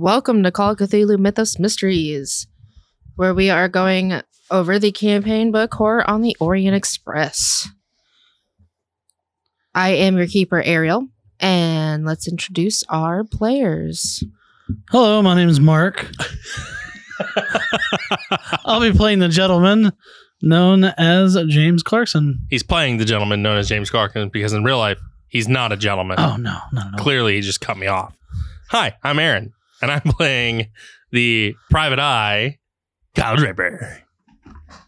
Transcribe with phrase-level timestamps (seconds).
[0.00, 2.46] Welcome to Call of Cthulhu Mythos Mysteries,
[3.16, 7.68] where we are going over the campaign book Horror on the Orient Express.
[9.74, 11.08] I am your keeper, Ariel,
[11.40, 14.22] and let's introduce our players.
[14.90, 16.08] Hello, my name is Mark.
[18.64, 19.90] I'll be playing the gentleman
[20.40, 22.46] known as James Clarkson.
[22.48, 25.76] He's playing the gentleman known as James Clarkson because in real life, he's not a
[25.76, 26.20] gentleman.
[26.20, 26.98] Oh no, no, no.
[26.98, 28.14] Clearly, he just cut me off.
[28.68, 30.68] Hi, I'm Aaron, and I'm playing
[31.10, 32.58] the private eye,
[33.14, 34.02] Kyle Draper.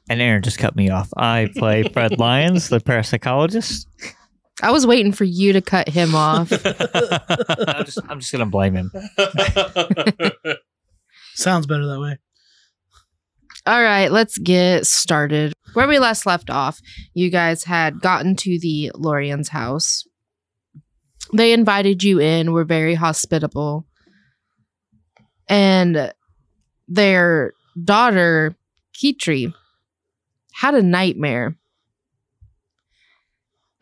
[0.09, 1.09] And Aaron just cut me off.
[1.17, 3.87] I play Fred Lyons, the parapsychologist.
[4.63, 6.53] I was waiting for you to cut him off.
[6.65, 8.91] I'm just, I'm just gonna blame him.
[11.35, 12.19] Sounds better that way.
[13.67, 15.53] All right, let's get started.
[15.75, 16.81] Where we last left off,
[17.15, 20.05] you guys had gotten to the Lorian's house.
[21.33, 23.87] They invited you in, were very hospitable.
[25.51, 26.13] And
[26.89, 27.53] their
[27.83, 28.57] daughter,
[28.95, 29.53] Kitri,
[30.53, 31.57] had a nightmare.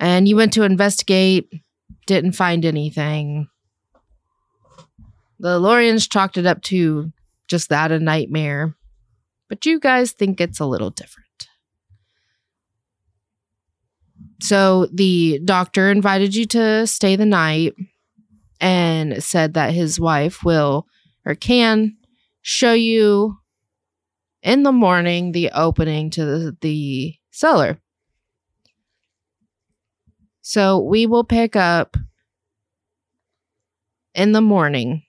[0.00, 1.52] And you went to investigate,
[2.06, 3.48] didn't find anything.
[5.38, 7.12] The Lorians chalked it up to
[7.48, 8.74] just that a nightmare.
[9.48, 11.48] But you guys think it's a little different.
[14.40, 17.74] So the doctor invited you to stay the night
[18.60, 20.86] and said that his wife will
[21.28, 21.94] or can
[22.40, 23.36] show you
[24.42, 27.78] in the morning the opening to the, the cellar.
[30.40, 31.98] So we will pick up
[34.14, 35.02] in the morning.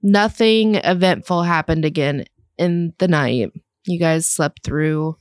[0.00, 2.26] Nothing eventful happened again
[2.56, 3.50] in the night.
[3.84, 5.16] You guys slept through,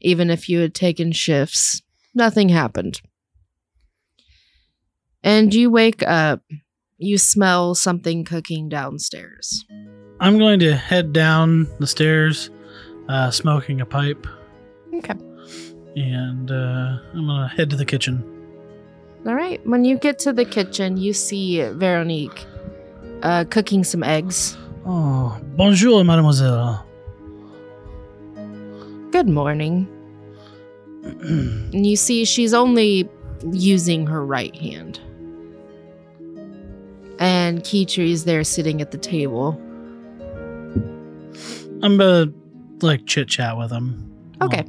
[0.00, 1.82] even if you had taken shifts,
[2.14, 3.00] nothing happened.
[5.22, 6.42] And you wake up,
[7.02, 9.64] you smell something cooking downstairs.
[10.20, 12.50] I'm going to head down the stairs,
[13.08, 14.26] uh, smoking a pipe,
[14.94, 15.14] Okay.
[15.96, 18.22] and uh, I'm gonna head to the kitchen.
[19.26, 19.64] All right.
[19.66, 22.44] When you get to the kitchen, you see Veronique
[23.22, 24.56] uh, cooking some eggs.
[24.84, 26.84] Oh, bonjour, mademoiselle.
[29.12, 29.86] Good morning.
[31.04, 33.08] and you see she's only
[33.52, 35.00] using her right hand.
[37.22, 39.52] And Kitri's there sitting at the table.
[41.80, 42.32] I'm gonna
[42.80, 44.12] like chit chat with him.
[44.42, 44.64] Okay.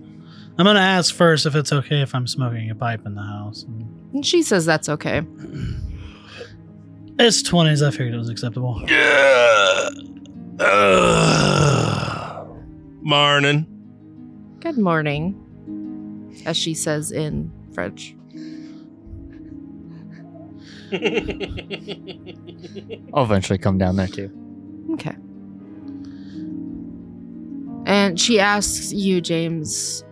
[0.59, 3.63] I'm gonna ask first if it's okay if I'm smoking a pipe in the house.
[4.13, 5.23] And she says that's okay.
[7.17, 7.85] It's 20s.
[7.85, 8.83] I figured it was acceptable.
[8.87, 9.89] Yeah.
[10.59, 12.45] Uh,
[13.01, 13.65] morning.
[14.59, 15.39] Good morning.
[16.45, 18.15] As she says in French.
[23.13, 24.31] I'll eventually come down there too.
[24.93, 25.15] Okay.
[27.85, 30.03] And she asks you, James,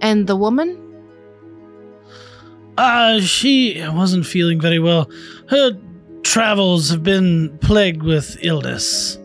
[0.00, 0.76] and the woman?
[2.76, 5.10] Uh, she wasn't feeling very well.
[5.48, 5.76] Her
[6.22, 9.18] travels have been plagued with illness.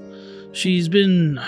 [0.54, 1.40] She's been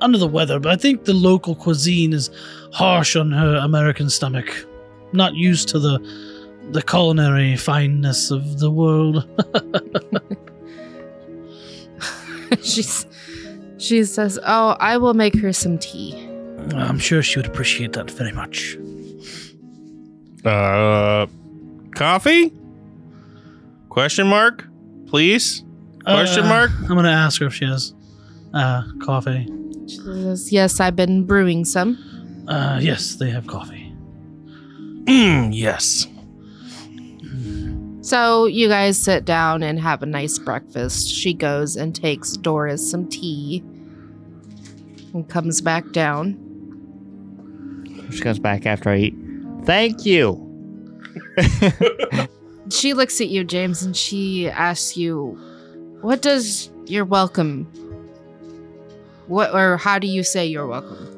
[0.00, 2.30] under the weather, but I think the local cuisine is
[2.72, 4.48] harsh on her American stomach.
[5.12, 5.98] Not used to the
[6.72, 9.26] the culinary fineness of the world.
[12.62, 13.06] She's
[13.78, 16.14] she says, "Oh, I will make her some tea."
[16.74, 18.76] I'm sure she would appreciate that very much.
[20.44, 21.26] Uh,
[21.94, 22.52] coffee?
[23.88, 24.66] Question mark?
[25.06, 25.64] Please?
[26.04, 26.70] Question Uh, mark?
[26.82, 27.94] I'm gonna ask her if she has
[28.54, 29.46] uh, coffee.
[29.88, 31.98] She says, yes, I've been brewing some.
[32.46, 33.92] Uh, yes, they have coffee.
[35.04, 36.06] Mm, yes.
[38.02, 41.08] So you guys sit down and have a nice breakfast.
[41.08, 43.62] She goes and takes Doris some tea
[45.12, 46.38] and comes back down.
[48.10, 49.14] She comes back after I eat.
[49.64, 50.46] Thank you.
[52.70, 55.36] She looks at you, James, and she asks you,
[56.02, 57.64] What does you're welcome?
[59.26, 61.08] What or how do you say you're welcome?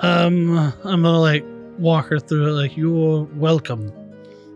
[0.00, 1.44] Um, I'm gonna like
[1.78, 2.52] walk her through it.
[2.52, 3.92] Like you're welcome.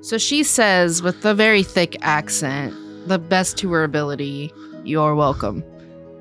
[0.09, 2.73] So she says with a very thick accent,
[3.09, 4.51] the best to her ability,
[4.83, 5.63] you're welcome.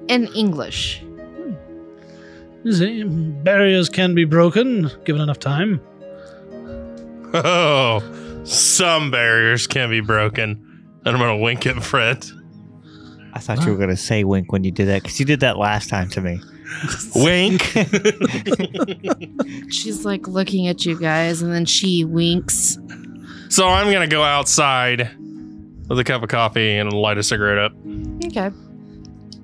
[0.10, 1.00] In English.
[1.00, 1.54] Hmm.
[2.66, 5.80] You see, barriers can be broken given enough time.
[7.34, 8.04] Oh,
[8.44, 10.90] some barriers can be broken.
[11.06, 12.26] And I'm going to wink at Fred.
[13.36, 15.58] I thought you were gonna say wink when you did that because you did that
[15.58, 16.42] last time to me.
[17.16, 17.62] Wink.
[19.72, 22.78] She's like looking at you guys and then she winks.
[23.50, 25.10] So I'm going to go outside
[25.88, 27.74] with a cup of coffee and light a cigarette up.
[28.26, 28.52] Okay.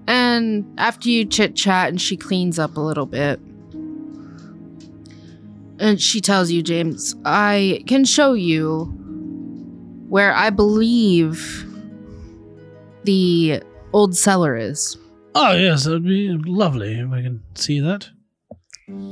[0.08, 3.40] And after you chit chat and she cleans up a little bit.
[5.80, 8.86] And she tells you, James, I can show you
[10.08, 11.66] where I believe
[13.04, 13.62] the
[13.92, 14.98] old cellar is.
[15.36, 18.10] Oh yes, that would be lovely if I can see that.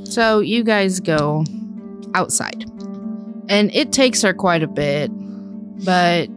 [0.04, 1.44] So you guys go
[2.14, 2.64] outside.
[3.48, 5.10] And it takes her quite a bit,
[5.84, 6.28] but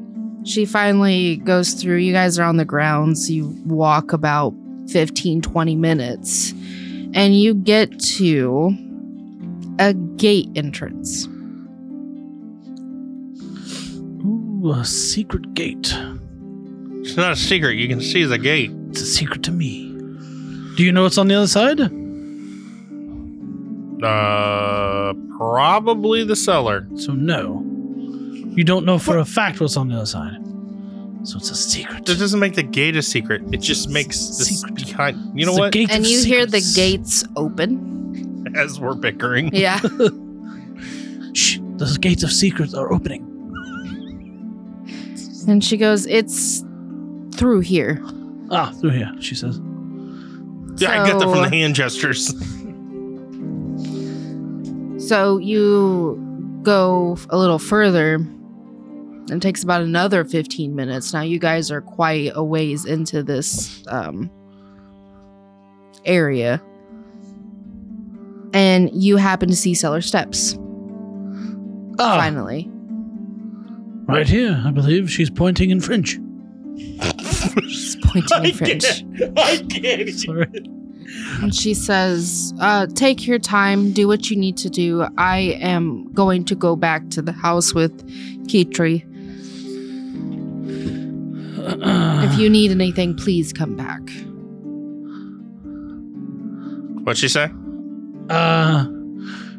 [0.44, 1.98] she finally goes through.
[1.98, 3.30] You guys are on the grounds.
[3.30, 4.54] You walk about
[4.90, 6.52] 15, 20 minutes,
[7.14, 8.76] and you get to
[9.80, 11.28] a gate entrance.
[14.26, 15.96] Ooh, a secret gate.
[17.02, 17.74] It's not a secret.
[17.76, 18.72] You can see the gate.
[18.90, 19.92] It's a secret to me.
[20.76, 21.80] Do you know what's on the other side?
[24.04, 26.88] Uh, probably the cellar.
[26.98, 27.62] So no.
[28.56, 30.38] You don't know for a fact what's on the other side.
[31.24, 32.06] So it's a secret.
[32.06, 33.42] That doesn't make the gate a secret.
[33.52, 34.76] It just makes the Secret.
[34.76, 35.38] behind.
[35.40, 35.74] You know It's what?
[35.74, 38.54] gate And of you hear the gates open.
[38.56, 39.50] As we're bickering.
[39.54, 39.80] Yeah.
[41.34, 43.24] Shh, the gates of secrets are opening.
[45.48, 46.64] and she goes, It's
[47.36, 48.02] through here.
[48.52, 49.60] Ah, through here, she says.
[50.78, 52.34] Yeah, I get that from the hand gestures.
[55.08, 58.16] So you go a little further.
[58.16, 61.14] and It takes about another 15 minutes.
[61.14, 64.32] Now you guys are quite a ways into this um,
[66.06, 66.62] area.
[68.54, 70.58] And you happen to see cellar steps.
[72.00, 72.70] Ah, Finally.
[74.08, 75.12] right here, I believe.
[75.12, 76.18] She's pointing in French.
[77.68, 79.04] She's pointing in French.
[79.38, 80.10] I can't.
[80.10, 80.48] Sorry.
[81.42, 85.08] And she says, uh, Take your time, do what you need to do.
[85.18, 88.06] I am going to go back to the house with
[88.48, 89.04] Kitri.
[91.68, 94.02] If you need anything, please come back.
[97.04, 97.50] What'd she say?
[98.30, 98.86] Uh,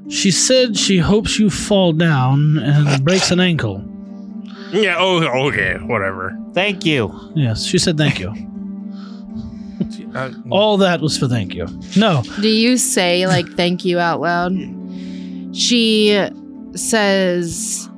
[0.08, 3.84] she said she hopes you fall down and breaks an ankle.
[4.72, 4.96] Yeah.
[4.98, 5.74] Oh, okay.
[5.76, 6.36] Whatever.
[6.54, 7.12] Thank you.
[7.34, 8.32] Yes, she said thank you.
[10.16, 11.66] Uh, All that was for thank you.
[11.96, 14.52] No, Do you say, like, thank you out loud?
[15.54, 16.28] She
[16.74, 17.88] says,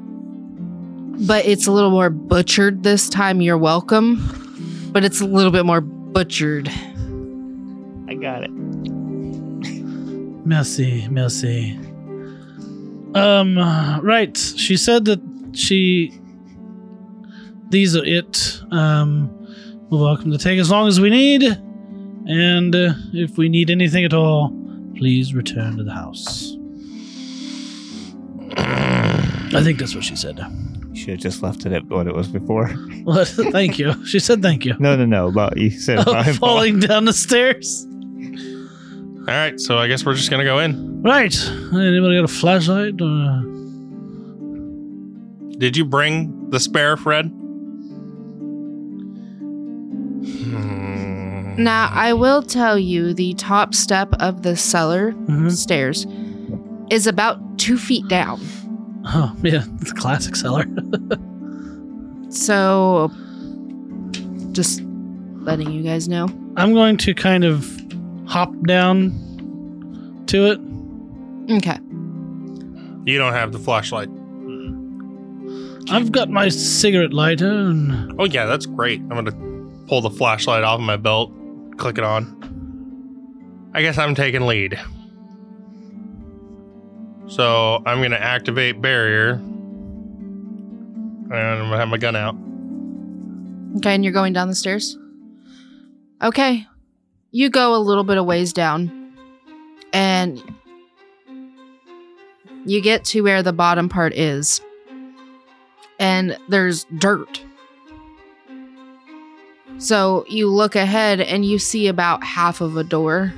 [1.26, 3.40] but it's a little more butchered this time.
[3.40, 4.90] You're welcome.
[4.92, 6.68] But it's a little bit more butchered.
[8.08, 8.50] I got it.
[10.44, 11.78] merci, merci.
[13.14, 13.58] Um,
[14.02, 14.37] right.
[14.37, 15.20] She said that
[15.52, 16.18] she.
[17.70, 18.60] These are it.
[18.70, 19.30] Um,
[19.90, 21.42] we're welcome to take as long as we need,
[22.28, 24.50] and uh, if we need anything at all,
[24.97, 26.54] please return to the house.
[28.56, 30.38] I think that's what she said.
[30.90, 32.70] You should have just left it at what it was before.
[33.08, 34.04] Well, thank you.
[34.04, 34.75] She said thank you.
[34.78, 35.32] No, no, no.
[35.32, 37.87] But you said Oh, about him falling down the stairs.
[37.87, 39.58] all right.
[39.58, 41.00] So I guess we're just gonna go in.
[41.00, 41.35] Right.
[41.73, 43.00] Anybody got a flashlight?
[43.00, 43.42] Or...
[45.56, 47.32] Did you bring the spare, Fred?
[51.58, 55.50] Now, I will tell you the top step of the cellar Mhm.
[55.50, 56.06] stairs
[56.90, 58.40] is about two feet down.
[59.04, 60.66] Oh, yeah, it's a classic cellar.
[62.30, 63.10] So,
[64.52, 64.82] just
[65.40, 66.28] letting you guys know.
[66.58, 67.66] I'm going to kind of
[68.26, 69.12] hop down
[70.26, 70.60] to it.
[71.50, 71.78] Okay.
[73.06, 74.10] You don't have the flashlight.
[75.90, 79.00] I've got my cigarette lighter and Oh yeah, that's great.
[79.00, 79.32] I'm gonna
[79.86, 81.32] pull the flashlight off of my belt,
[81.78, 83.70] click it on.
[83.75, 84.78] I guess I'm taking lead.
[87.28, 92.35] So I'm gonna activate barrier, and I'm gonna have my gun out.
[93.76, 94.99] Okay, and you're going down the stairs?
[96.23, 96.66] Okay.
[97.30, 99.14] You go a little bit of ways down,
[99.92, 100.42] and
[102.64, 104.62] you get to where the bottom part is,
[105.99, 107.44] and there's dirt.
[109.78, 113.32] So you look ahead and you see about half of a door.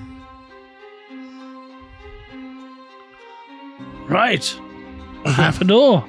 [4.10, 4.60] right,
[5.24, 6.04] half a door.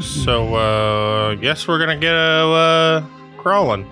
[0.00, 3.04] So uh, guess we're gonna get a uh,
[3.36, 3.86] crawling.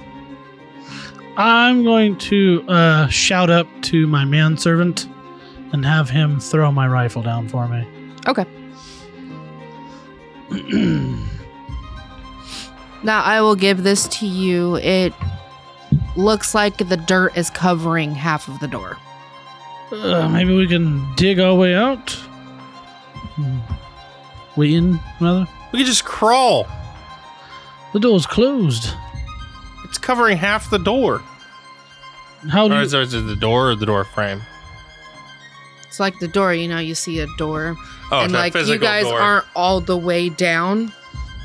[1.36, 5.06] I'm going to uh, shout up to my manservant
[5.72, 7.86] and have him throw my rifle down for me.
[8.26, 8.46] Okay.
[13.02, 14.76] Now I will give this to you.
[14.76, 15.12] It
[16.16, 18.96] looks like the dirt is covering half of the door.
[19.92, 22.10] Uh, maybe we can dig our way out.
[23.34, 23.58] Hmm.
[24.56, 25.46] Way in, rather.
[25.72, 26.66] We can just crawl.
[27.92, 28.92] The door's closed.
[29.84, 31.22] It's covering half the door.
[32.50, 34.42] How do Or you, is, is it the door or the door frame?
[35.88, 37.76] It's like the door, you know, you see a door.
[38.12, 39.20] Oh, and it's a like physical you guys door.
[39.20, 40.92] aren't all the way down.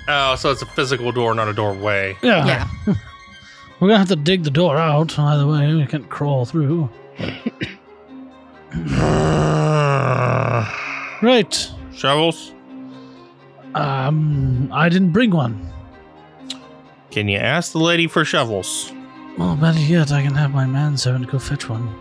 [0.08, 2.16] Oh, so it's a physical door, not a doorway.
[2.22, 2.46] yeah.
[2.46, 2.68] Yeah.
[3.80, 5.18] We're gonna have to dig the door out.
[5.20, 6.90] Either way, we can't crawl through.
[11.22, 11.72] Right.
[11.94, 12.54] Shovels?
[13.74, 15.72] Um, I didn't bring one.
[17.10, 18.92] Can you ask the lady for shovels?
[19.38, 21.94] Well, better yet, I can have my manservant go fetch one.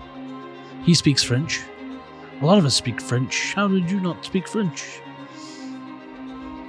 [0.85, 1.61] He speaks French.
[2.41, 3.55] A lot of us speak French.
[3.55, 5.01] How did you not speak French?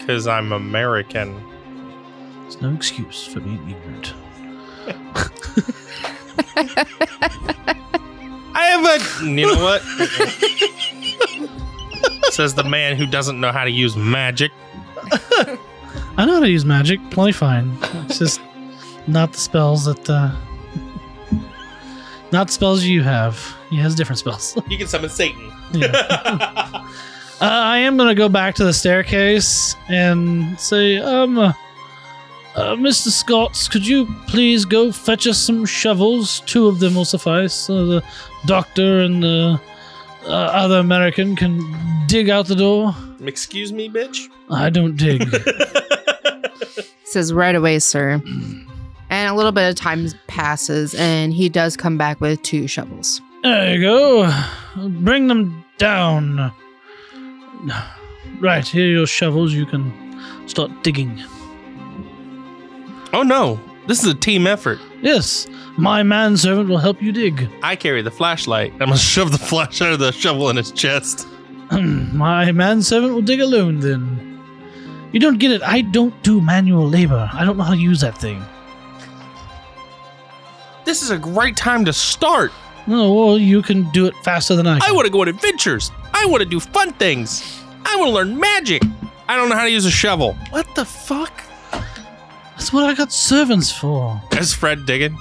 [0.05, 1.43] Because I'm American.
[2.45, 4.13] It's no excuse for being ignorant.
[8.53, 9.25] I have a.
[9.25, 9.81] You know what?
[12.33, 14.51] Says the man who doesn't know how to use magic.
[15.11, 17.75] I know how to use magic, plenty fine.
[18.07, 18.39] It's just
[19.07, 20.35] not the spells that, uh,
[22.31, 23.55] not the spells you have.
[23.71, 24.55] He has different spells.
[24.69, 25.51] You can summon Satan.
[25.73, 26.87] Yeah.
[27.41, 31.51] Uh, I am gonna go back to the staircase and say, um, uh,
[32.55, 33.09] uh, Mr.
[33.09, 36.39] Scotts, could you please go fetch us some shovels?
[36.41, 37.69] Two of them will suffice.
[37.69, 38.03] Uh, the
[38.45, 39.59] doctor and the
[40.25, 41.59] uh, other American can
[42.07, 42.95] dig out the door.
[43.25, 44.29] Excuse me, bitch.
[44.49, 45.21] I don't dig.
[47.03, 48.21] says right away, sir.
[49.09, 53.21] And a little bit of time passes, and he does come back with two shovels.
[53.43, 54.43] there you go.
[54.99, 56.51] Bring them down.
[58.39, 59.53] Right, here are your shovels.
[59.53, 59.93] You can
[60.47, 61.23] start digging.
[63.13, 64.79] oh no, this is a team effort.
[65.01, 67.49] Yes, my manservant will help you dig.
[67.63, 68.73] I carry the flashlight.
[68.73, 71.27] I'm gonna shove the flashlight of the shovel in his chest.
[71.71, 74.39] My manservant will dig alone then.
[75.11, 75.63] You don't get it.
[75.63, 77.29] I don't do manual labor.
[77.33, 78.43] I don't know how to use that thing.
[80.85, 82.51] This is a great time to start.
[82.87, 85.91] No, well, you can do it faster than I I want to go on adventures.
[86.13, 87.61] I want to do fun things.
[87.83, 88.81] I want to learn magic.
[89.27, 90.33] I don't know how to use a shovel.
[90.51, 91.43] What the fuck?
[91.71, 94.21] That's what I got servants for.
[94.33, 95.17] Is Fred digging?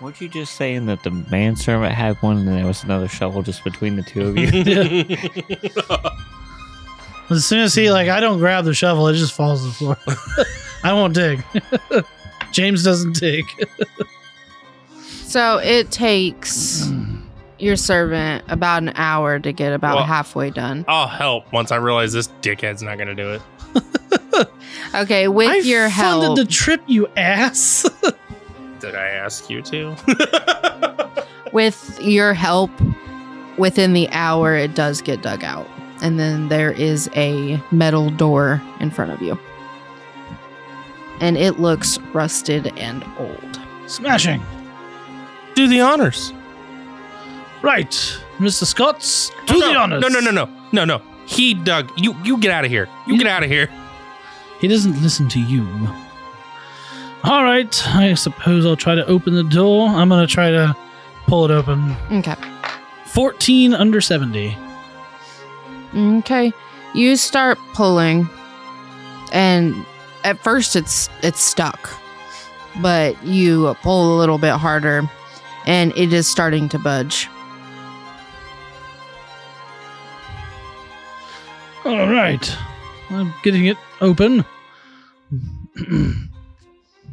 [0.00, 3.64] Weren't you just saying that the manservant had one and there was another shovel just
[3.64, 5.16] between the two of you?
[7.30, 9.72] As soon as he, like, I don't grab the shovel, it just falls to the
[9.72, 9.96] floor.
[10.84, 11.42] I won't dig.
[12.52, 13.46] James doesn't dig.
[15.34, 16.88] So it takes
[17.58, 20.84] your servant about an hour to get about Well- halfway done.
[20.86, 23.42] I'll help once I realize this dickhead's not gonna do it.
[24.94, 27.84] Okay, with I your help, funded the trip, you ass.
[28.78, 31.24] Did I ask you to?
[31.52, 32.70] with your help,
[33.58, 35.66] within the hour, it does get dug out,
[36.00, 39.36] and then there is a metal door in front of you,
[41.20, 43.60] and it looks rusted and old.
[43.88, 44.40] Smashing.
[45.54, 46.32] Do the honors.
[47.62, 47.90] Right,
[48.38, 48.64] Mr.
[48.64, 50.00] Scotts, do Oh, no, the honors.
[50.02, 51.02] No, no, no, no, no, no.
[51.26, 51.90] He dug.
[51.96, 52.88] You, you get out of here.
[53.06, 53.70] You get out of here.
[54.60, 55.66] He doesn't listen to you.
[57.24, 59.88] All right, I suppose I'll try to open the door.
[59.88, 60.76] I'm gonna try to
[61.26, 61.96] pull it open.
[62.12, 62.34] Okay.
[63.06, 64.56] 14 under 70.
[65.96, 66.52] Okay.
[66.94, 68.28] You start pulling
[69.32, 69.86] and
[70.24, 71.90] at first it's it's stuck.
[72.82, 75.08] But you pull a little bit harder
[75.66, 77.28] and it is starting to budge.
[81.84, 82.56] All right.
[83.10, 84.44] I'm getting it open.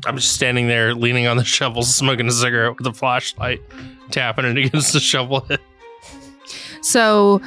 [0.06, 3.62] I'm just standing there leaning on the shovel, smoking a cigarette with a flashlight,
[4.10, 5.60] tapping it against the shovel head.
[6.84, 7.40] So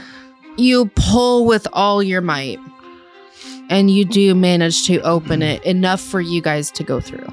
[0.56, 2.60] you pull with all your might,
[3.68, 7.26] and you do manage to open it enough for you guys to go through.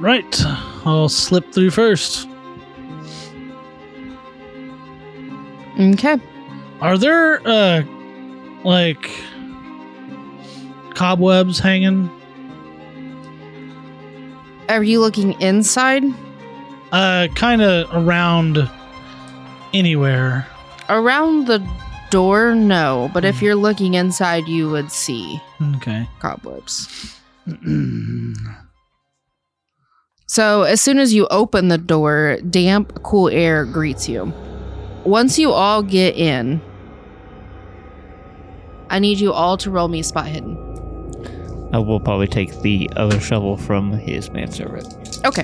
[0.00, 0.42] Right.
[0.86, 2.26] I'll slip through first.
[5.78, 6.18] Okay.
[6.80, 7.82] Are there uh
[8.64, 9.10] like
[10.94, 12.10] cobwebs hanging?
[14.68, 16.02] Are you looking inside?
[16.92, 18.68] Uh kind of around
[19.74, 20.46] anywhere.
[20.88, 21.66] Around the
[22.10, 23.10] door, no.
[23.14, 25.40] But if you're looking inside, you would see
[25.76, 26.08] Okay.
[26.18, 27.16] cobwebs.
[30.30, 34.32] So, as soon as you open the door, damp, cool air greets you.
[35.02, 36.60] Once you all get in,
[38.90, 40.56] I need you all to roll me spot hidden.
[41.72, 45.18] I will probably take the other shovel from his manservant.
[45.26, 45.42] Okay.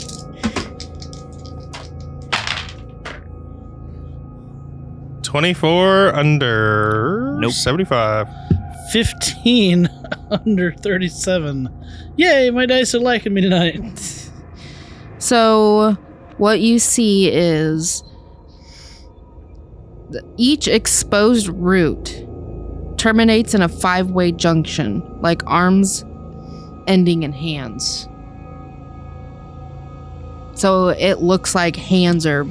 [5.25, 7.51] Twenty-four under Nope.
[7.51, 8.29] seventy-five.
[8.93, 9.89] 15
[10.31, 11.69] under 37.
[12.17, 14.16] Yay, my dice are liking me tonight.
[15.19, 15.97] So,
[16.37, 18.03] what you see is
[20.37, 22.25] each exposed root
[22.99, 26.05] terminates in a five way junction, like arms
[26.87, 28.09] ending in hands.
[30.55, 32.47] So, it looks like hands are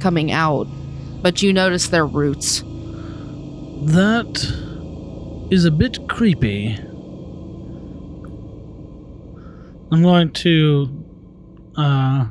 [0.00, 0.66] coming out,
[1.22, 2.62] but you notice they're roots.
[3.82, 4.36] That
[5.50, 6.78] is a bit creepy.
[9.90, 11.04] I'm going to
[11.76, 12.26] uh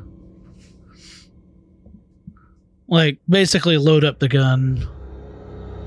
[2.86, 4.86] like basically load up the gun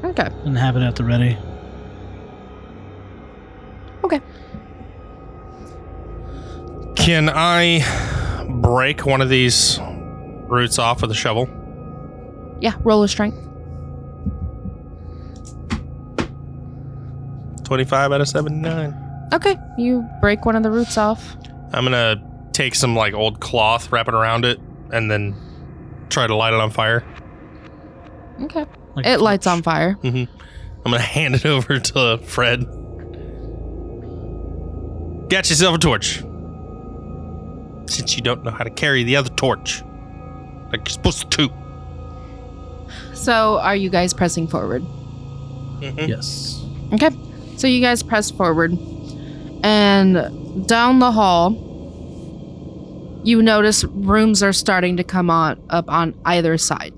[0.03, 0.27] Okay.
[0.45, 1.37] and have it at the ready.
[4.03, 4.19] Okay.
[6.95, 9.79] Can I break one of these
[10.49, 11.47] roots off with a shovel?
[12.59, 13.37] Yeah, roll a strength.
[17.63, 19.29] Twenty-five out of seventy-nine.
[19.33, 21.35] Okay, you break one of the roots off.
[21.73, 24.59] I'm gonna take some like old cloth, wrap it around it,
[24.91, 25.35] and then
[26.09, 27.03] try to light it on fire.
[28.43, 28.65] Okay.
[28.95, 29.97] Like It lights on fire.
[30.03, 30.27] I'm
[30.83, 32.65] gonna hand it over to Fred.
[35.29, 36.17] Get yourself a torch.
[37.89, 39.81] Since you don't know how to carry the other torch,
[40.71, 41.49] like you're supposed to.
[43.13, 44.83] So, are you guys pressing forward?
[45.81, 46.07] Mhm.
[46.07, 46.61] Yes.
[46.93, 47.09] Okay.
[47.57, 48.77] So, you guys press forward.
[49.63, 51.51] And down the hall,
[53.23, 56.93] you notice rooms are starting to come on up on either side.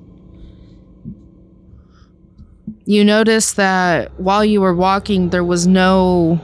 [2.86, 6.40] You notice that while you were walking, there was no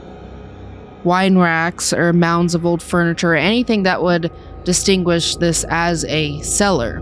[1.04, 4.30] wine racks or mounds of old furniture or anything that would
[4.64, 7.00] distinguish this as a cellar.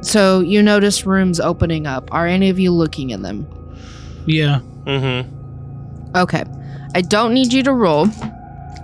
[0.00, 2.12] So you notice rooms opening up.
[2.12, 3.46] Are any of you looking in them?
[4.26, 4.60] Yeah.
[4.84, 5.37] Mm-hmm.
[6.14, 6.44] Okay.
[6.94, 8.06] I don't need you to roll.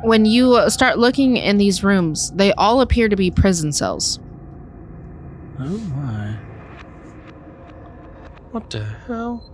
[0.03, 4.19] When you uh, start looking in these rooms, they all appear to be prison cells.
[5.59, 6.37] Oh my.
[8.51, 9.51] What the hell?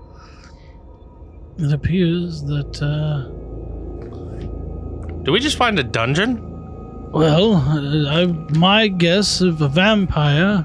[1.59, 3.29] It appears that uh
[5.23, 6.47] Did we just find a dungeon?
[7.13, 10.65] well, uh, I, my guess if a vampire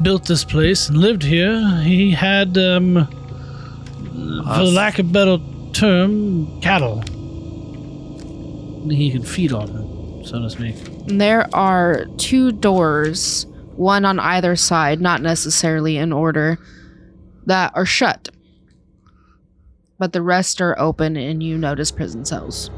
[0.00, 3.06] built this place and lived here, he had um
[4.54, 5.38] for lack of better
[5.76, 7.00] term, cattle.
[8.90, 10.76] He can feed on, so to speak.
[11.06, 16.58] There are two doors, one on either side, not necessarily in order,
[17.46, 18.28] that are shut.
[19.98, 22.70] But the rest are open, and you notice prison cells.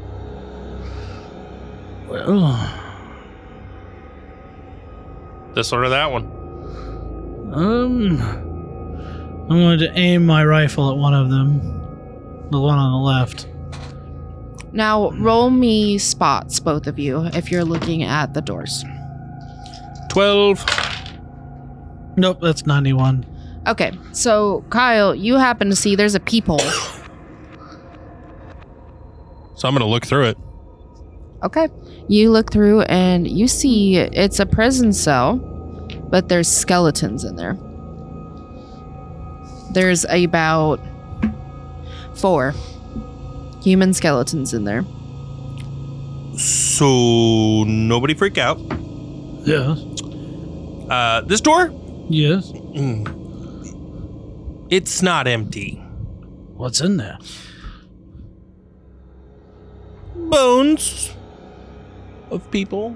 [2.07, 2.57] Well,
[5.53, 6.23] This one or that one?
[7.53, 11.78] um, I'm going to aim my rifle at one of them,
[12.51, 13.47] the one on the left.
[14.71, 18.83] Now, roll me spots, both of you, if you're looking at the doors.
[20.09, 20.63] Twelve.
[22.17, 23.25] Nope, that's 91.
[23.67, 26.59] Okay, so Kyle, you happen to see there's a peephole.
[29.55, 30.37] So I'm gonna look through it.
[31.43, 31.67] Okay.
[32.07, 35.37] You look through and you see it's a prison cell,
[36.09, 37.57] but there's skeletons in there.
[39.71, 40.79] There's about
[42.19, 42.53] four
[43.61, 44.83] human skeletons in there.
[46.37, 48.59] So nobody freak out.
[49.45, 49.79] Yes.
[50.89, 51.71] Uh, this door?
[52.09, 52.51] Yes.
[52.51, 53.07] Mm.
[54.69, 55.75] It's not empty.
[56.55, 57.17] What's in there?
[60.15, 61.11] Bones
[62.31, 62.95] of people.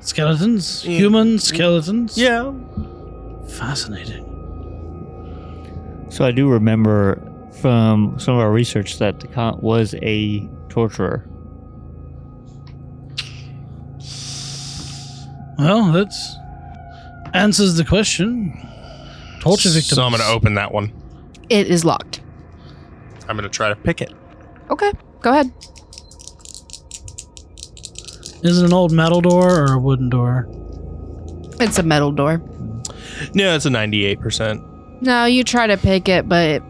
[0.00, 0.84] Skeletons?
[0.84, 0.96] Mm.
[0.96, 2.16] Human skeletons?
[2.18, 2.52] Yeah.
[3.48, 4.26] Fascinating.
[6.10, 7.22] So I do remember
[7.60, 11.26] from some of our research that the Count was a torturer.
[15.58, 16.12] Well, that
[17.34, 18.52] answers the question.
[19.40, 19.88] Torture victims.
[19.90, 20.92] So I'm going to open that one.
[21.50, 22.22] It is locked.
[23.28, 24.12] I'm going to try to pick it.
[24.70, 25.52] Okay, go ahead.
[28.42, 30.46] Is it an old metal door or a wooden door?
[31.60, 32.38] It's a metal door.
[33.34, 35.02] No, it's a 98%.
[35.02, 36.62] No, you try to pick it, but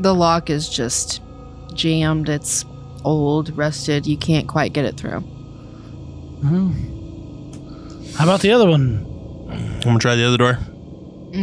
[0.00, 1.20] the lock is just
[1.74, 2.28] jammed.
[2.28, 2.64] It's
[3.04, 4.06] old, rusted.
[4.06, 5.20] You can't quite get it through.
[6.40, 6.72] Hmm.
[8.16, 9.06] How about the other one?
[9.50, 10.58] I'm going to try the other door.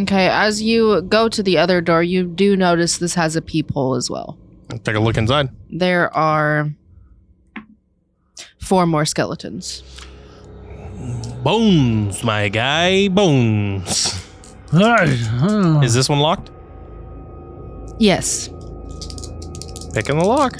[0.01, 3.95] Okay, as you go to the other door, you do notice this has a peephole
[3.95, 4.37] as well.
[4.83, 5.49] Take a look inside.
[5.69, 6.69] There are
[8.59, 9.81] four more skeletons.
[11.41, 13.07] Bones, my guy.
[13.07, 14.21] Bones.
[14.73, 15.83] All right.
[15.83, 16.51] Is this one locked?
[17.99, 18.47] Yes.
[19.93, 20.57] Picking the lock.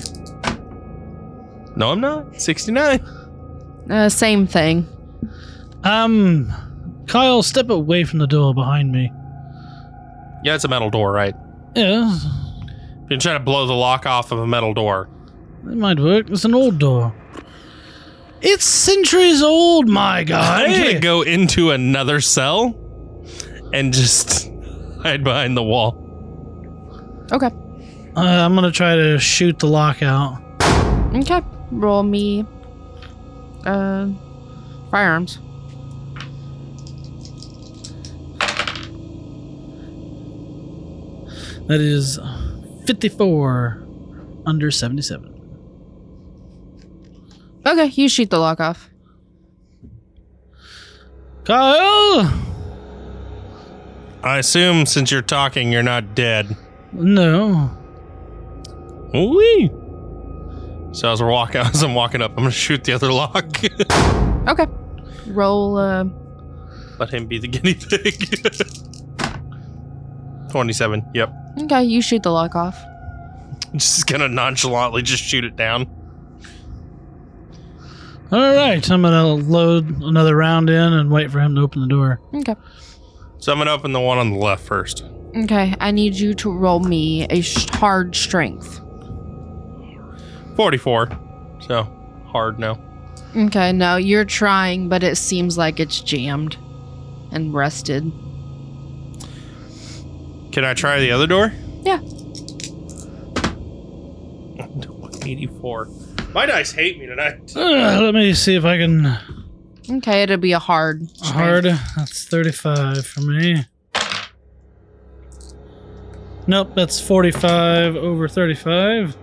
[1.75, 2.39] No, I'm not.
[2.41, 2.99] 69.
[3.89, 4.87] Uh, same thing.
[5.83, 6.51] Um,
[7.07, 9.11] Kyle, step away from the door behind me.
[10.43, 11.35] Yeah, it's a metal door, right?
[11.75, 12.17] Yeah,
[13.01, 15.07] You can try to blow the lock off of a metal door.
[15.63, 16.29] it might work.
[16.29, 17.13] It's an old door.
[18.41, 20.65] It's centuries old, my guy.
[20.65, 22.75] I'm gonna go into another cell
[23.73, 24.49] and just
[25.03, 26.03] hide behind the wall.
[27.31, 27.51] Okay.
[28.15, 30.41] Uh, I'm gonna try to shoot the lock out.
[31.15, 31.41] Okay.
[31.71, 32.45] Roll me
[33.65, 34.07] uh
[34.91, 35.39] firearms.
[41.67, 42.17] That is
[42.85, 43.83] 54
[44.45, 45.33] under 77.
[47.65, 48.89] Okay, you shoot the lock off.
[51.43, 52.33] Kyle?
[54.23, 56.55] I assume since you're talking, you're not dead.
[56.97, 57.69] No.
[59.13, 59.71] Wee.
[60.93, 63.45] So as we're walking, as I'm walking up, I'm gonna shoot the other lock.
[64.47, 64.65] Okay.
[65.27, 66.05] Roll uh
[66.99, 68.47] Let him be the guinea pig.
[70.51, 71.05] Twenty-seven.
[71.13, 71.33] Yep.
[71.63, 72.77] okay, you shoot the lock off.
[73.73, 75.85] Just gonna nonchalantly just shoot it down.
[78.31, 81.87] All right, I'm gonna load another round in and wait for him to open the
[81.89, 82.21] door.
[82.33, 82.55] Okay.
[83.39, 85.03] So I'm gonna open the one on the left first.
[85.35, 87.41] Okay, I need you to roll me a
[87.77, 88.79] hard strength.
[90.55, 91.09] Forty-four.
[91.59, 91.83] So
[92.27, 92.79] hard no.
[93.35, 96.57] Okay, no, you're trying, but it seems like it's jammed
[97.31, 98.11] and rusted.
[100.51, 101.53] Can I try the other door?
[101.83, 101.99] Yeah.
[105.27, 105.89] 84.
[106.33, 107.55] My dice hate me tonight.
[107.55, 109.17] Uh, let me see if I can.
[109.89, 111.07] Okay, it'll be a hard.
[111.09, 111.33] strength.
[111.35, 111.63] Hard.
[111.65, 113.65] That's 35 for me.
[116.47, 119.15] Nope, that's 45 over 35.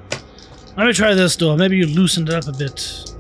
[0.77, 1.57] Let me try this door.
[1.57, 3.11] Maybe you loosened it up a bit.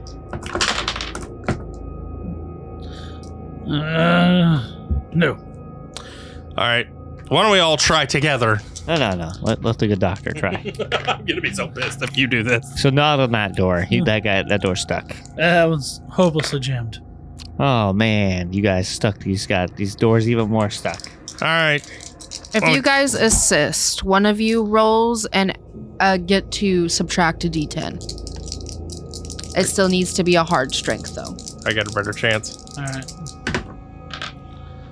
[3.70, 4.62] Uh,
[5.12, 5.34] no.
[6.56, 6.86] All right.
[7.28, 8.60] Why don't we all try together?
[8.86, 9.32] No, no, no.
[9.40, 10.50] Let, let the good doctor try.
[11.08, 12.82] I'm gonna be so pissed if you do this.
[12.82, 13.80] so not on that door.
[13.80, 15.16] He, that guy, that door stuck.
[15.36, 17.00] That was hopelessly jammed.
[17.58, 19.18] Oh man, you guys stuck.
[19.20, 21.00] These got these doors even more stuck.
[21.40, 22.03] All right.
[22.54, 22.68] If Oh.
[22.72, 25.56] you guys assist, one of you rolls and
[26.00, 27.96] uh, get to subtract a d10.
[29.56, 31.36] It still needs to be a hard strength, though.
[31.66, 32.56] I got a better chance.
[32.76, 33.12] All right.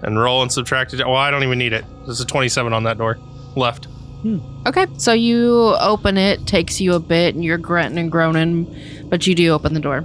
[0.03, 0.98] And roll and subtract it.
[1.07, 1.85] Well, I don't even need it.
[2.05, 3.18] There's a 27 on that door.
[3.57, 3.87] Left.
[4.66, 8.72] Okay, so you open it, takes you a bit, and you're grunting and groaning,
[9.09, 9.98] but you do open the door.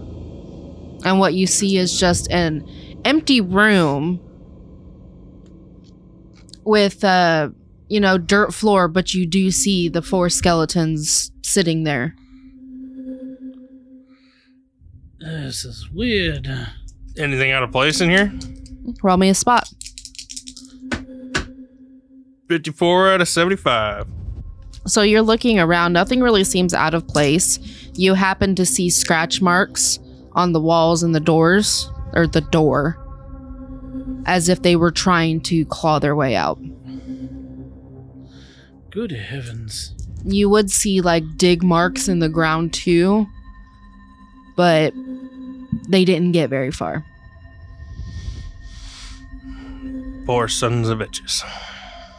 [1.05, 2.67] And what you see is just an
[3.05, 4.19] empty room
[6.67, 7.49] with, uh,
[7.87, 12.13] you know, dirt floor, but you do see the four skeletons sitting there.
[15.19, 16.47] This is weird.
[17.17, 18.31] Anything out of place in here?
[19.01, 19.69] Roll me a spot.
[22.49, 24.05] 54 out of 75.
[24.85, 27.59] So you're looking around, nothing really seems out of place.
[27.93, 29.99] You happen to see scratch marks
[30.33, 33.03] on the walls and the doors, or the door,
[34.27, 36.59] as if they were trying to claw their way out.
[38.91, 39.95] Good heavens.
[40.25, 43.25] You would see like dig marks in the ground too,
[44.55, 44.93] but
[45.87, 47.05] they didn't get very far.
[50.25, 51.41] Poor sons of bitches.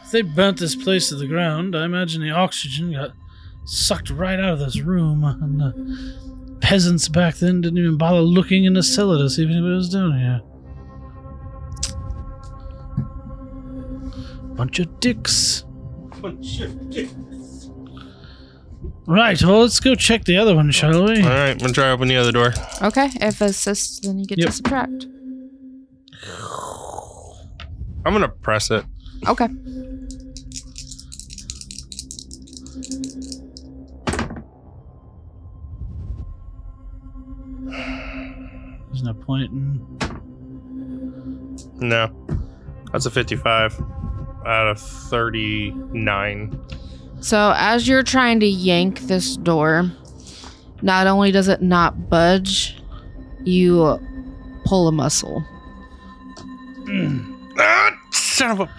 [0.03, 3.11] If they burnt this place to the ground, I imagine the oxygen got
[3.65, 8.65] sucked right out of this room, and the peasants back then didn't even bother looking
[8.65, 10.41] in the cellar to see if anybody was down here.
[14.59, 15.63] Bunch of dicks.
[16.21, 17.69] Bunch of dicks.
[19.07, 21.21] Right, well, let's go check the other one, shall we?
[21.23, 22.53] All right, I'm gonna try open the other door.
[22.81, 24.47] Okay, if assists, then you get Yep.
[24.47, 25.05] to subtract.
[28.05, 28.83] I'm gonna press it.
[29.29, 29.47] Okay.
[37.69, 39.85] There's no point in.
[41.75, 42.09] No,
[42.91, 43.81] that's a 55
[44.45, 46.59] out of 39.
[47.21, 49.91] So as you're trying to yank this door,
[50.81, 52.77] not only does it not budge,
[53.43, 53.99] you
[54.65, 55.43] pull a muscle.
[57.61, 58.69] Ah, son of a.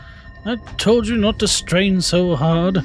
[0.46, 2.78] I told you not to strain so hard.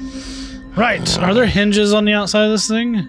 [0.76, 3.08] Right, are there hinges on the outside of this thing?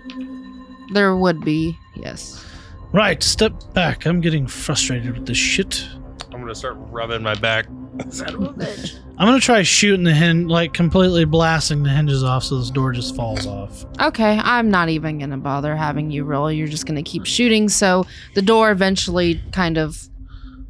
[0.94, 2.46] There would be, yes.
[2.94, 4.06] Right, step back.
[4.06, 5.86] I'm getting frustrated with this shit.
[6.32, 7.68] I'm gonna start rubbing my back.
[8.00, 12.92] I'm gonna try shooting the hinge, like completely blasting the hinges off so this door
[12.92, 13.86] just falls off.
[14.00, 16.52] Okay, I'm not even gonna bother having you roll.
[16.52, 18.06] You're just gonna keep shooting, so
[18.36, 19.98] the door eventually kind of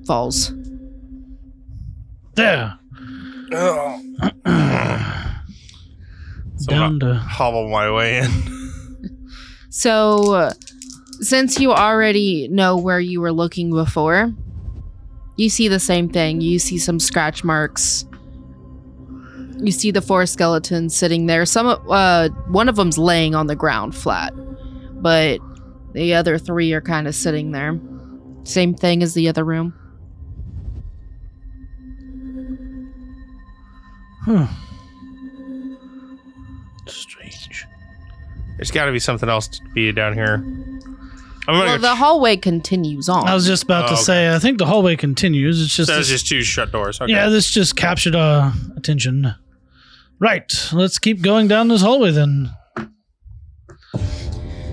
[0.05, 0.53] falls.
[2.35, 2.77] There.
[6.59, 7.19] So Down I'm gonna to.
[7.19, 8.31] hobble my way in.
[9.69, 10.53] So, uh,
[11.19, 14.33] since you already know where you were looking before,
[15.37, 16.41] you see the same thing.
[16.41, 18.05] You see some scratch marks.
[19.59, 21.45] You see the four skeletons sitting there.
[21.45, 24.33] Some, uh, one of them's laying on the ground flat,
[25.01, 25.39] but
[25.93, 27.79] the other three are kind of sitting there.
[28.43, 29.73] Same thing as the other room.
[34.23, 34.47] Huh.
[36.87, 37.65] Strange.
[38.57, 40.43] There's got to be something else to be down here.
[41.47, 43.27] I'm gonna Well, go the hallway continues on.
[43.27, 44.01] I was just about Oh, to okay.
[44.03, 45.61] say, I think the hallway continues.
[45.63, 45.87] It's just.
[45.87, 46.99] There's this- just two shut doors.
[46.99, 47.11] Okay.
[47.11, 49.33] Yeah, this just captured our attention.
[50.19, 52.51] Right, let's keep going down this hallway then.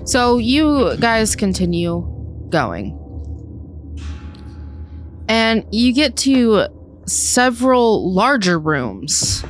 [0.05, 2.05] So you guys continue
[2.49, 2.99] going.
[5.27, 6.67] And you get to
[7.07, 9.43] several larger rooms.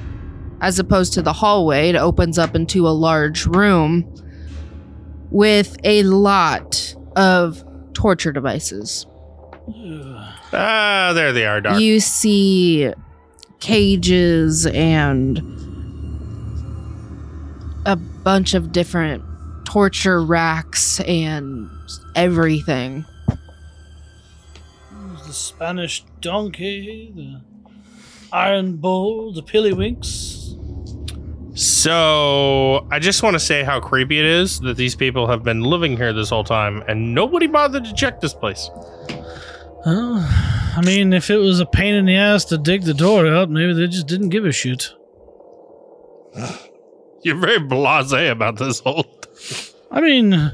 [0.61, 4.05] As opposed to the hallway, it opens up into a large room
[5.29, 9.05] with a lot of torture devices.
[10.53, 11.79] Ah, there they are, Doc.
[11.79, 12.91] You see
[13.59, 15.39] cages and
[17.85, 19.23] a bunch of different
[19.65, 21.69] torture racks and
[22.15, 23.05] everything.
[25.25, 27.41] The Spanish donkey, the
[28.31, 30.34] iron bull, the pillywinks.
[31.55, 35.61] So I just want to say how creepy it is that these people have been
[35.61, 38.69] living here this whole time and nobody bothered to check this place.
[39.85, 40.17] Well,
[40.75, 43.49] I mean, if it was a pain in the ass to dig the door out,
[43.49, 44.89] maybe they just didn't give a shit.
[47.23, 49.05] You're very blasé about this whole.
[49.91, 50.51] I mean,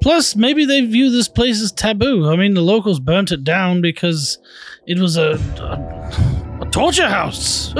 [0.00, 2.30] plus maybe they view this place as taboo.
[2.30, 4.38] I mean, the locals burnt it down because
[4.86, 7.74] it was a a, a torture house.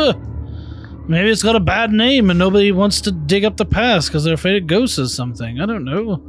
[1.09, 4.25] Maybe it's got a bad name and nobody wants to dig up the past because
[4.25, 5.61] they're afraid of ghosts or something.
[5.61, 6.21] I don't know.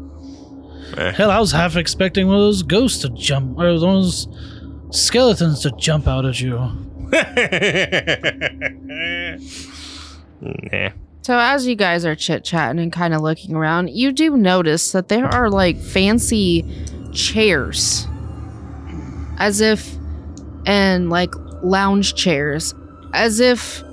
[0.95, 1.11] Eh.
[1.13, 4.27] Hell, I was half expecting one of those ghosts to jump, or one of those
[4.91, 6.57] skeletons to jump out at you.
[10.41, 10.89] nah.
[11.21, 14.91] So as you guys are chit chatting and kind of looking around, you do notice
[14.93, 16.65] that there are like fancy
[17.13, 18.07] chairs,
[19.37, 19.95] as if,
[20.65, 22.73] and like lounge chairs,
[23.13, 23.83] as if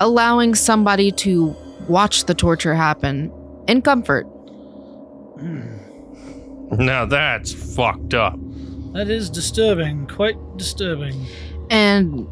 [0.00, 1.54] allowing somebody to
[1.88, 3.32] watch the torture happen
[3.68, 4.26] in comfort.
[6.72, 8.38] Now that's fucked up.
[8.92, 11.26] That is disturbing, quite disturbing.
[11.70, 12.28] And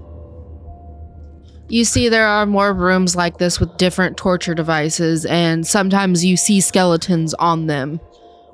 [1.69, 6.37] you see there are more rooms like this with different torture devices, and sometimes you
[6.37, 8.01] see skeletons on them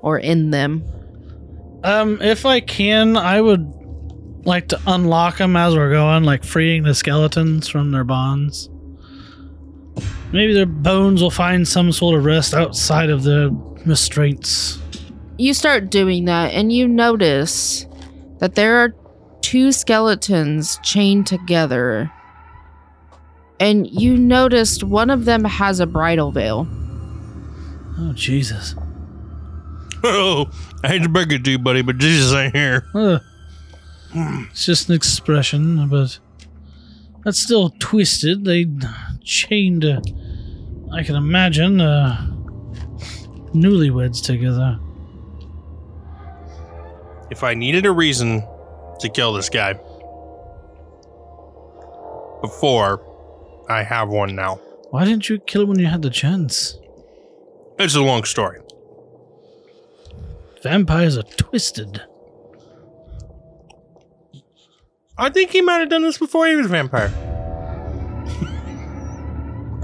[0.00, 0.84] or in them.
[1.84, 3.66] Um, if I can, I would
[4.44, 8.70] like to unlock them as we're going, like freeing the skeletons from their bonds.
[10.32, 13.50] Maybe their bones will find some sort of rest outside of the
[13.86, 14.78] restraints.
[15.38, 17.86] You start doing that, and you notice
[18.38, 18.94] that there are
[19.40, 22.10] two skeletons chained together.
[23.60, 26.68] And you noticed one of them has a bridal veil.
[27.98, 28.74] Oh Jesus!
[30.04, 30.48] Oh,
[30.84, 32.84] I hate to break it to you, buddy, but Jesus ain't here.
[32.94, 33.20] Ugh.
[34.14, 36.18] It's just an expression, but
[37.24, 38.44] that's still twisted.
[38.44, 38.66] They
[39.28, 40.00] chained, uh,
[40.92, 42.16] I can imagine, uh,
[43.52, 44.78] newlyweds together.
[47.30, 48.42] If I needed a reason
[49.00, 49.74] to kill this guy
[52.40, 53.04] before,
[53.68, 54.56] I have one now.
[54.90, 56.78] Why didn't you kill him when you had the chance?
[57.78, 58.60] It's a long story.
[60.62, 62.02] Vampires are twisted.
[65.18, 67.12] I think he might have done this before he was a vampire.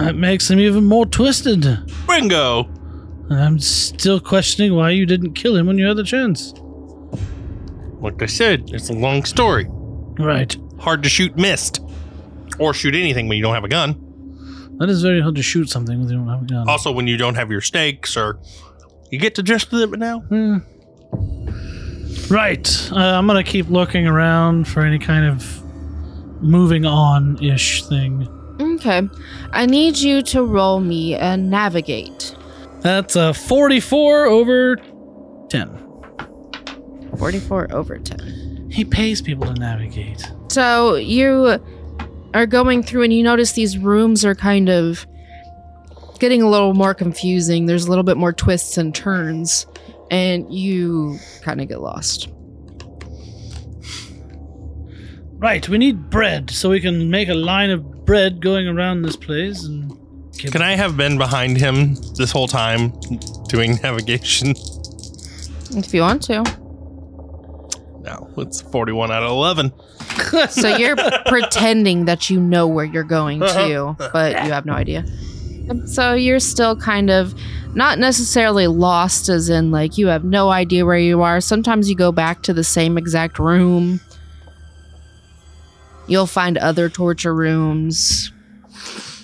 [0.04, 1.62] That makes them even more twisted.
[2.06, 2.64] Bingo!
[3.30, 6.52] And I'm still questioning why you didn't kill him when you had the chance.
[8.00, 9.66] Like I said, it's a long story.
[10.18, 10.54] Right.
[10.78, 11.80] Hard to shoot mist.
[12.58, 13.98] Or shoot anything when you don't have a gun.
[14.78, 16.68] That is very hard to shoot something when you don't have a gun.
[16.68, 18.40] Also, when you don't have your stakes, or
[19.10, 20.20] you get the gist of it now.
[20.20, 20.58] Hmm.
[22.32, 22.90] Right.
[22.92, 25.62] Uh, I'm gonna keep looking around for any kind of
[26.42, 28.28] moving on ish thing.
[28.60, 29.08] Okay.
[29.52, 32.34] I need you to roll me a navigate.
[32.80, 34.76] That's a 44 over
[35.48, 35.78] 10.
[37.18, 38.68] 44 over 10.
[38.70, 40.30] He pays people to navigate.
[40.48, 41.58] So you
[42.34, 45.06] are going through and you notice these rooms are kind of
[46.18, 47.66] getting a little more confusing.
[47.66, 49.66] There's a little bit more twists and turns,
[50.10, 52.28] and you kind of get lost.
[55.38, 59.16] Right, we need bread so we can make a line of bread going around this
[59.16, 59.92] place and
[60.38, 62.92] give- Can I have been behind him this whole time
[63.48, 64.54] doing navigation?
[65.76, 66.42] If you want to.
[68.00, 69.72] No, it's 41 out of 11.
[70.50, 73.46] So you're pretending that you know where you're going to,
[73.98, 74.10] uh-huh.
[74.12, 75.04] but you have no idea.
[75.86, 77.34] So you're still kind of
[77.74, 81.40] not necessarily lost, as in, like, you have no idea where you are.
[81.40, 84.00] Sometimes you go back to the same exact room.
[86.06, 88.30] You'll find other torture rooms,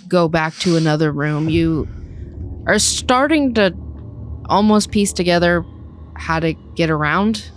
[0.09, 1.49] go back to another room.
[1.49, 1.87] You
[2.67, 3.75] are starting to
[4.47, 5.65] almost piece together
[6.17, 7.51] how to get around.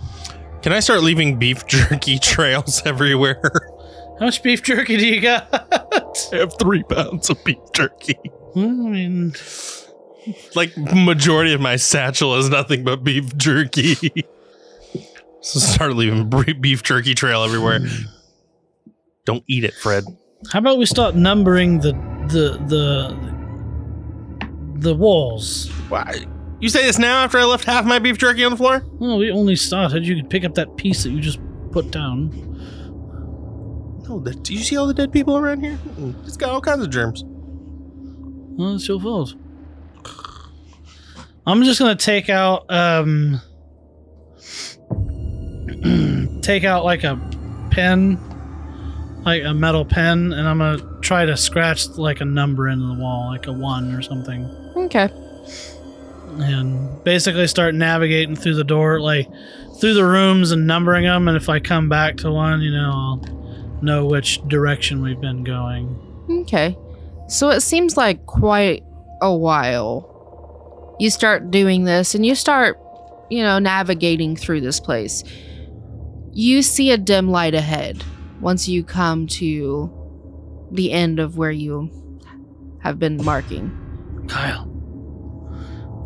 [0.62, 3.40] Can I start leaving beef jerky trails everywhere?
[4.18, 5.48] How much beef jerky do you got?
[6.32, 8.16] I have three pounds of beef jerky.
[8.56, 9.34] I mean,
[10.54, 13.94] Like, majority of my satchel is nothing but beef jerky.
[15.40, 17.80] so start leaving beef jerky trail everywhere.
[19.24, 20.04] Don't eat it, Fred.
[20.52, 21.92] how about we start numbering the
[22.28, 25.68] the the the walls?
[25.88, 26.24] Why?
[26.60, 28.84] You say this now after I left half my beef jerky on the floor?
[28.92, 30.06] Well, we only started.
[30.06, 31.38] You could pick up that piece that you just
[31.72, 32.30] put down.
[34.08, 35.78] No, the, do you see all the dead people around here?
[36.24, 37.24] It's got all kinds of germs.
[37.26, 39.34] Well, it's your fault.
[41.46, 43.40] I'm just gonna take out um
[46.42, 47.16] take out like a
[47.70, 48.18] pen,
[49.24, 52.94] like a metal pen, and I'm gonna try to scratch like a number into the
[52.94, 54.44] wall, like a one or something,
[54.76, 55.08] Okay.
[56.40, 59.28] and basically start navigating through the door, like
[59.80, 61.28] through the rooms and numbering them.
[61.28, 65.44] And if I come back to one, you know, I'll know which direction we've been
[65.44, 65.96] going.
[66.42, 66.76] Okay.
[67.28, 68.82] So it seems like quite
[69.20, 70.10] a while.
[71.00, 72.78] You start doing this and you start,
[73.30, 75.24] you know, navigating through this place.
[76.32, 78.02] You see a dim light ahead
[78.44, 79.90] once you come to
[80.70, 81.90] the end of where you
[82.82, 83.72] have been marking.
[84.28, 84.70] Kyle,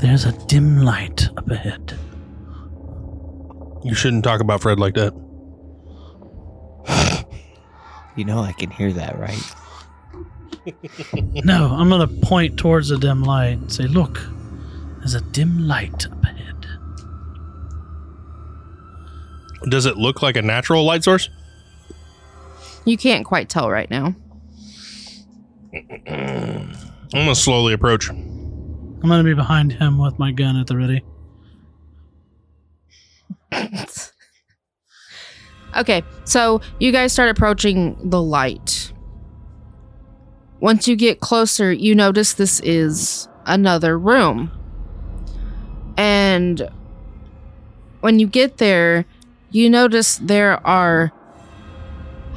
[0.00, 1.98] there's a dim light up ahead.
[3.82, 5.12] You shouldn't talk about Fred like that.
[8.16, 9.54] You know I can hear that, right?
[11.44, 14.20] No, I'm gonna point towards the dim light and say, "Look,
[14.98, 16.66] there's a dim light up ahead."
[19.68, 21.28] Does it look like a natural light source?
[22.88, 24.14] You can't quite tell right now.
[25.74, 26.72] I'm
[27.12, 28.08] gonna slowly approach.
[28.08, 31.04] I'm gonna be behind him with my gun at the ready.
[35.76, 38.92] Okay, so you guys start approaching the light.
[40.60, 44.50] Once you get closer, you notice this is another room.
[45.96, 46.68] And
[48.00, 49.04] when you get there,
[49.50, 51.12] you notice there are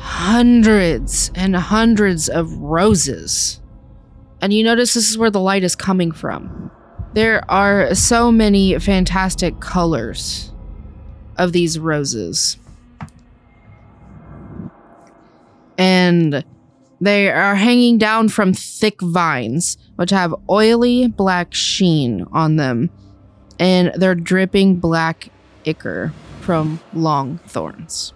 [0.01, 3.61] hundreds and hundreds of roses.
[4.41, 6.71] And you notice this is where the light is coming from.
[7.13, 10.51] There are so many fantastic colors
[11.37, 12.57] of these roses.
[15.81, 16.45] and
[16.99, 22.91] they are hanging down from thick vines, which have oily black sheen on them,
[23.59, 25.29] and they're dripping black
[25.65, 28.13] ichor from long thorns.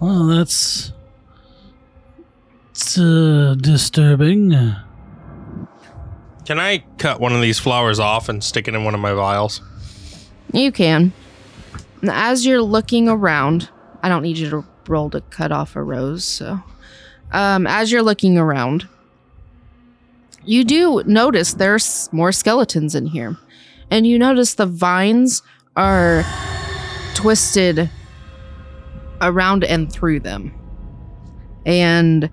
[0.00, 0.92] Well, that's
[2.70, 4.50] it's uh, disturbing.
[6.44, 9.12] Can I cut one of these flowers off and stick it in one of my
[9.12, 9.60] vials?
[10.52, 11.12] You can.
[12.08, 13.68] As you're looking around,
[14.02, 16.62] I don't need you to roll to cut off a rose, so
[17.32, 18.88] um, as you're looking around,
[20.44, 23.36] you do notice there's more skeletons in here.
[23.90, 25.42] And you notice the vines
[25.76, 26.24] are
[27.14, 27.90] twisted
[29.20, 30.54] around and through them.
[31.66, 32.30] And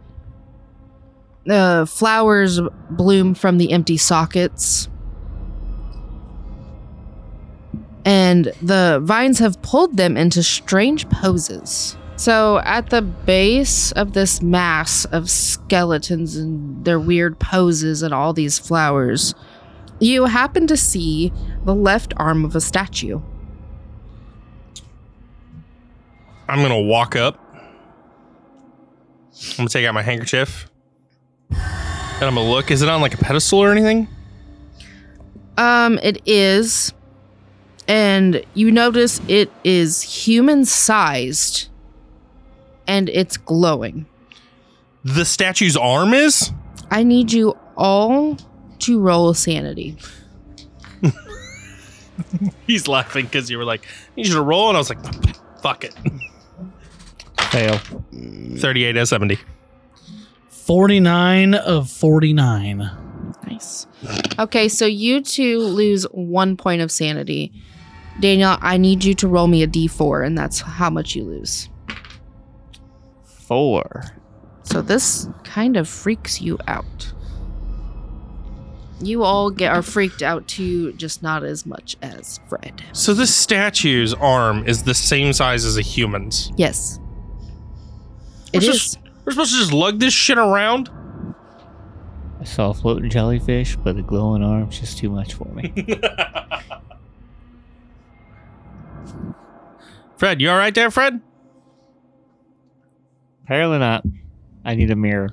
[1.45, 2.59] the flowers
[2.89, 4.89] bloom from the empty sockets.
[8.03, 11.97] And the vines have pulled them into strange poses.
[12.17, 18.31] So, at the base of this mass of skeletons and their weird poses and all
[18.31, 19.35] these flowers,
[19.99, 21.33] you happen to see
[21.65, 23.19] the left arm of a statue.
[26.47, 27.39] I'm gonna walk up.
[29.51, 30.69] I'm gonna take out my handkerchief.
[31.49, 32.71] And I'm gonna look.
[32.71, 34.07] Is it on like a pedestal or anything?
[35.57, 36.93] Um, it is.
[37.87, 41.69] And you notice it is human sized
[42.87, 44.05] and it's glowing.
[45.03, 46.51] The statue's arm is?
[46.89, 48.37] I need you all
[48.79, 49.97] to roll sanity.
[52.67, 54.99] He's laughing because you were like, I need you to roll, and I was like,
[55.61, 55.95] fuck it.
[57.55, 57.79] Fail.
[58.57, 59.39] 38 out of 70.
[60.49, 62.91] 49 of 49.
[63.47, 63.87] Nice.
[64.37, 67.53] Okay, so you two lose one point of sanity.
[68.19, 71.69] Daniel, I need you to roll me a d4, and that's how much you lose.
[73.23, 74.03] Four.
[74.63, 77.13] So this kind of freaks you out.
[78.99, 82.83] You all get are freaked out too, just not as much as Fred.
[82.91, 86.51] So this statue's arm is the same size as a human's.
[86.57, 86.99] Yes.
[88.55, 88.73] We're It is.
[88.81, 90.89] just- We're supposed to just lug this shit around?
[92.39, 95.73] I saw a floating jellyfish, but the glowing arm's just too much for me.
[100.17, 101.19] Fred, you all right there, Fred?
[103.43, 104.03] Apparently not.
[104.63, 105.29] I need a mirror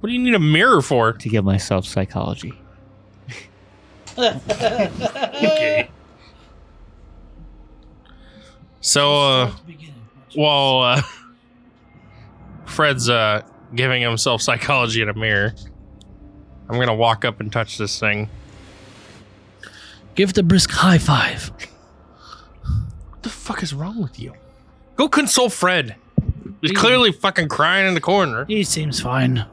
[0.00, 1.12] What do you need a mirror for?
[1.12, 2.52] to give myself psychology.
[4.18, 5.88] Okay.
[8.82, 9.52] So, uh,
[10.34, 11.02] while uh,
[12.70, 13.42] Fred's uh,
[13.74, 15.54] giving himself psychology in a mirror,
[16.68, 18.28] I'm gonna walk up and touch this thing.
[20.14, 21.50] Give the brisk high five.
[23.10, 24.34] What the fuck is wrong with you?
[24.96, 25.96] Go console Fred.
[26.60, 28.44] He's clearly fucking crying in the corner.
[28.44, 29.46] He seems fine.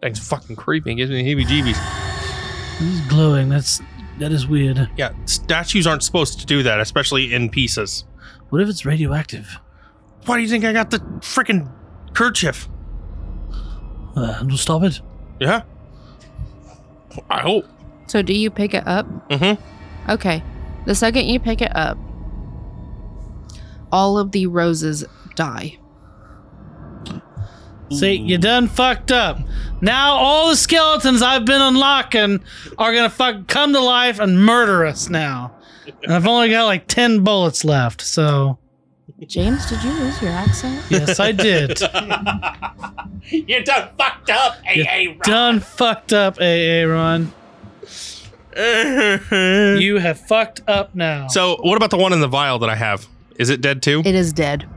[0.00, 0.92] That's fucking creepy.
[0.92, 2.78] It gives me heebie-jeebies.
[2.78, 3.48] He's glowing.
[3.48, 3.80] That's
[4.18, 4.88] that is weird.
[4.96, 8.04] Yeah, statues aren't supposed to do that, especially in pieces.
[8.50, 9.58] What if it's radioactive?
[10.24, 11.70] Why do you think I got the freaking
[12.14, 12.68] kerchief?
[14.14, 15.00] Uh, we'll stop it.
[15.40, 15.62] Yeah.
[17.28, 17.66] I hope.
[18.06, 19.06] So do you pick it up?
[19.28, 20.10] Mm-hmm.
[20.10, 20.42] Okay.
[20.86, 21.96] The second you pick it up,
[23.90, 25.04] all of the roses
[25.34, 25.78] die.
[27.90, 29.38] See, you done fucked up.
[29.82, 32.42] Now all the skeletons I've been unlocking
[32.78, 35.54] are gonna fuck come to life and murder us now.
[36.02, 38.58] And I've only got like ten bullets left, so
[39.26, 40.84] James, did you lose your accent?
[40.90, 41.80] yes, I did.
[43.48, 47.32] You're done fucked up, You done fucked up, AA Ron.
[48.54, 51.26] You have fucked up now.
[51.28, 53.06] so, what about the one in the vial that I have?
[53.36, 54.02] Is it dead too?
[54.04, 54.68] It is dead.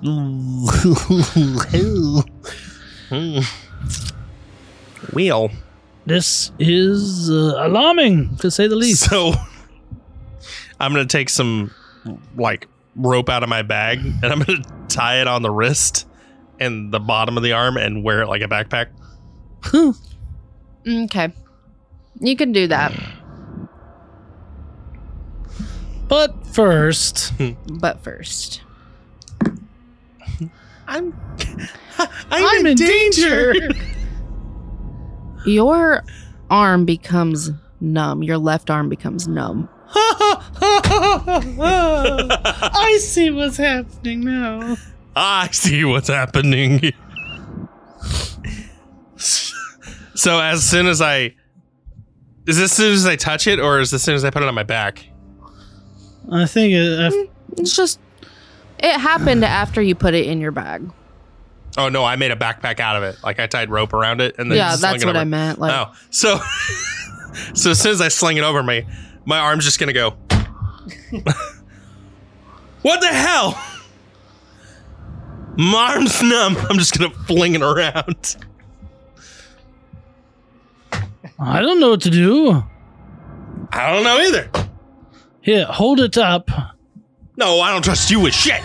[5.12, 5.50] Wheel.
[6.06, 9.10] this is uh, alarming, to say the least.
[9.10, 9.32] So,
[10.78, 11.72] I'm gonna take some
[12.36, 16.06] like rope out of my bag and I'm gonna tie it on the wrist
[16.58, 18.88] and the bottom of the arm and wear it like a backpack.
[19.62, 19.90] Hmm.
[20.86, 21.32] Okay.
[22.20, 22.92] You can do that.
[26.08, 27.32] But first,
[27.80, 28.62] But first,
[30.88, 31.14] I'm
[32.30, 33.54] I'm in danger.
[35.46, 36.04] your
[36.50, 38.22] arm becomes numb.
[38.24, 39.68] Your left arm becomes numb.
[42.72, 44.76] I see what's happening now.
[45.16, 46.92] I see what's happening.
[49.16, 51.34] so as soon as I
[52.46, 54.30] is this as soon as I touch it or is this as soon as I
[54.30, 55.04] put it on my back?
[56.30, 57.10] I think uh,
[57.58, 57.98] It's just,
[58.78, 60.88] it happened after you put it in your bag.
[61.76, 63.16] Oh no, I made a backpack out of it.
[63.22, 65.20] Like I tied rope around it and then yeah, slung that's it what over.
[65.22, 65.58] I meant.
[65.58, 66.38] Like, oh, so
[67.54, 68.84] so as soon as I sling it over me,
[69.30, 70.10] my arm's just gonna go.
[72.82, 73.56] what the hell?
[75.56, 76.56] My arm's numb.
[76.68, 78.36] I'm just gonna fling it around.
[81.38, 82.64] I don't know what to do.
[83.70, 84.50] I don't know either.
[85.42, 86.50] Here, hold it up.
[87.36, 88.60] No, I don't trust you with shit.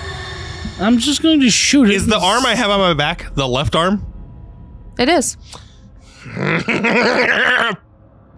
[0.80, 1.94] I'm just going to shoot it.
[1.94, 4.04] Is the arm I have on my back the left arm?
[4.98, 5.38] It is.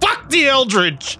[0.02, 1.18] Fuck the Eldritch.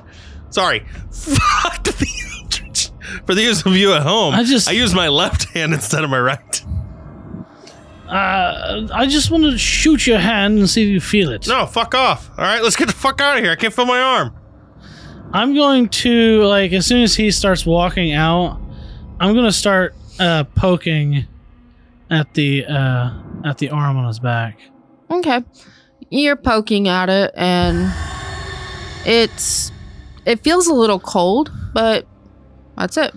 [0.58, 0.80] Sorry.
[1.12, 2.08] Fuck the
[2.42, 2.90] Eldritch.
[3.28, 6.10] For those of you at home, I just- I use my left hand instead of
[6.10, 6.62] my right.
[8.10, 11.48] Uh, I just want to shoot your hand and see if you feel it.
[11.48, 12.32] No, fuck off.
[12.38, 13.52] All right, let's get the fuck out of here.
[13.52, 14.34] I can't feel my arm.
[15.32, 18.60] I'm going to like as soon as he starts walking out,
[19.20, 21.28] I'm gonna start uh, poking
[22.10, 23.12] at the uh,
[23.46, 24.58] at the arm on his back.
[25.12, 25.44] Okay.
[26.10, 27.94] You're poking at it and
[29.06, 29.72] it's
[30.28, 32.06] it feels a little cold, but
[32.78, 33.16] that's it.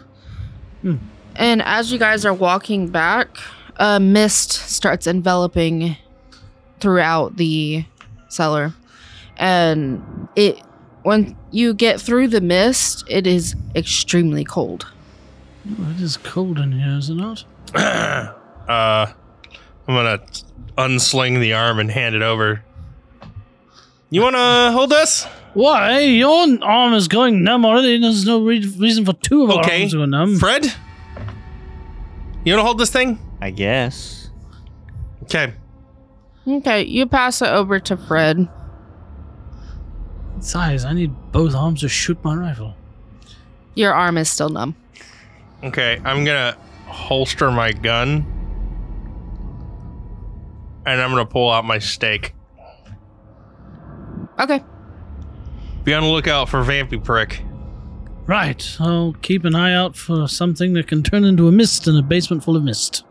[0.82, 0.96] Hmm.
[1.34, 3.36] And as you guys are walking back,
[3.76, 5.96] a mist starts enveloping
[6.78, 7.84] throughout the
[8.28, 8.72] cellar.
[9.38, 10.62] And it
[11.02, 14.86] when you get through the mist, it is extremely cold.
[15.64, 17.44] It is cold in here, is it not?
[17.74, 18.32] uh,
[18.68, 19.14] I'm
[19.86, 20.20] gonna
[20.78, 22.64] unsling the arm and hand it over.
[24.10, 25.26] You wanna hold this?
[25.54, 26.00] Why?
[26.00, 27.98] Your arm is going numb already.
[28.00, 29.80] There's no re- reason for two of our Okay.
[29.82, 30.38] arms to go numb.
[30.38, 30.66] Fred?
[32.44, 33.18] You wanna hold this thing?
[33.40, 34.30] I guess.
[35.24, 35.54] Okay.
[36.46, 38.48] Okay, you pass it over to Fred.
[40.38, 42.74] Besides, I need both arms to shoot my rifle.
[43.74, 44.74] Your arm is still numb.
[45.62, 48.24] Okay, I'm gonna holster my gun.
[50.86, 52.34] And I'm gonna pull out my stake.
[54.40, 54.62] Okay.
[55.84, 57.42] Be on the lookout for Vampy Prick.
[58.26, 58.76] Right.
[58.78, 62.02] I'll keep an eye out for something that can turn into a mist in a
[62.02, 63.04] basement full of mist.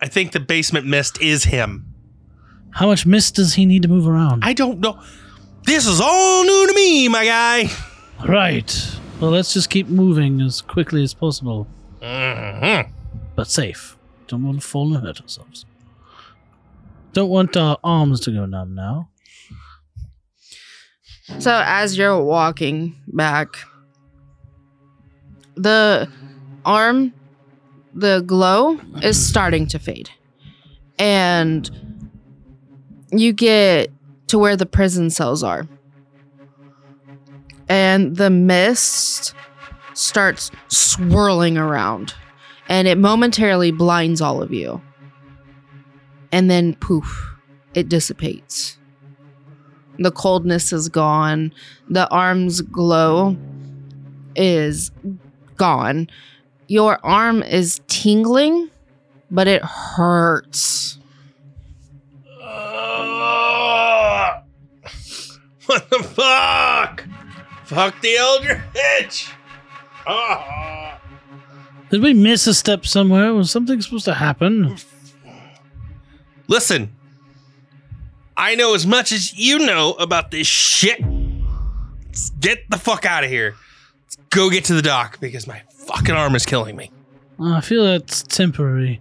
[0.00, 1.92] I think the basement mist is him.
[2.70, 4.44] How much mist does he need to move around?
[4.44, 5.00] I don't know.
[5.64, 7.68] This is all new to me, my guy.
[8.26, 8.98] Right.
[9.20, 11.66] Well, let's just keep moving as quickly as possible,
[12.02, 12.90] Mhm.
[13.34, 13.96] but safe.
[14.28, 15.64] Don't want to fall and hurt ourselves.
[17.12, 19.08] Don't want our arms to go numb now.
[21.38, 23.56] So as you're walking back,
[25.56, 26.08] the
[26.64, 27.12] arm,
[27.94, 30.10] the glow is starting to fade.
[30.98, 31.68] And
[33.10, 33.90] you get
[34.28, 35.66] to where the prison cells are.
[37.68, 39.34] And the mist
[39.94, 42.14] starts swirling around.
[42.68, 44.80] And it momentarily blinds all of you.
[46.32, 47.34] And then poof,
[47.74, 48.78] it dissipates.
[49.98, 51.52] The coldness is gone.
[51.88, 53.36] The arm's glow
[54.34, 54.90] is
[55.56, 56.08] gone.
[56.68, 58.70] Your arm is tingling,
[59.30, 60.98] but it hurts.
[62.42, 64.42] Ugh.
[65.66, 67.04] what the fuck?
[67.64, 69.30] Fuck the Eldritch.
[70.06, 71.00] Ah.
[71.90, 73.34] Did we miss a step somewhere?
[73.34, 74.76] Was something supposed to happen?
[76.48, 76.95] Listen,
[78.36, 81.00] I know as much as you know about this shit.
[82.04, 83.54] Let's get the fuck out of here.
[84.04, 86.90] Let's go get to the dock because my fucking arm is killing me.
[87.40, 89.00] Uh, I feel that's temporary.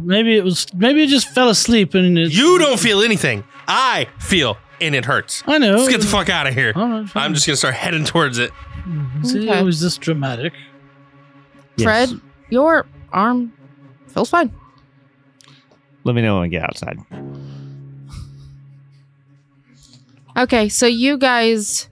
[0.00, 0.72] Maybe it was.
[0.74, 2.32] Maybe it just fell asleep and it.
[2.32, 3.44] You don't feel anything.
[3.66, 5.42] I feel, and it hurts.
[5.46, 5.74] I know.
[5.76, 6.72] Let's get the fuck out of here.
[6.76, 7.22] All right, fine.
[7.24, 8.50] I'm just gonna start heading towards it.
[9.22, 9.60] See, Okay.
[9.60, 10.52] it was this dramatic.
[11.76, 11.84] Yes.
[12.10, 12.20] Fred,
[12.50, 13.52] your arm
[14.08, 14.52] feels fine.
[16.04, 16.98] Let me know when I get outside.
[20.36, 21.88] Okay, so you guys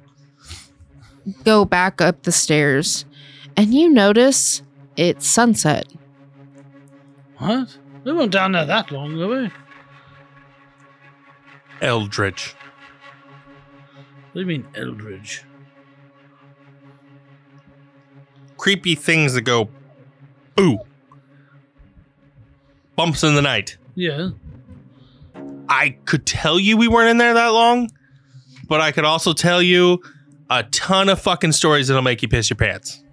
[1.44, 3.04] go back up the stairs
[3.56, 4.62] and you notice
[4.96, 5.86] it's sunset.
[7.38, 7.78] What?
[8.04, 9.50] We weren't down there that long, were we?
[11.80, 12.54] Eldritch.
[14.32, 15.44] What do you mean, Eldritch?
[18.56, 19.68] Creepy things that go
[20.56, 20.78] boo.
[22.96, 23.76] Bumps in the night.
[23.94, 24.30] Yeah.
[25.68, 27.90] I could tell you we weren't in there that long,
[28.72, 30.02] but I could also tell you
[30.48, 33.04] a ton of fucking stories that'll make you piss your pants.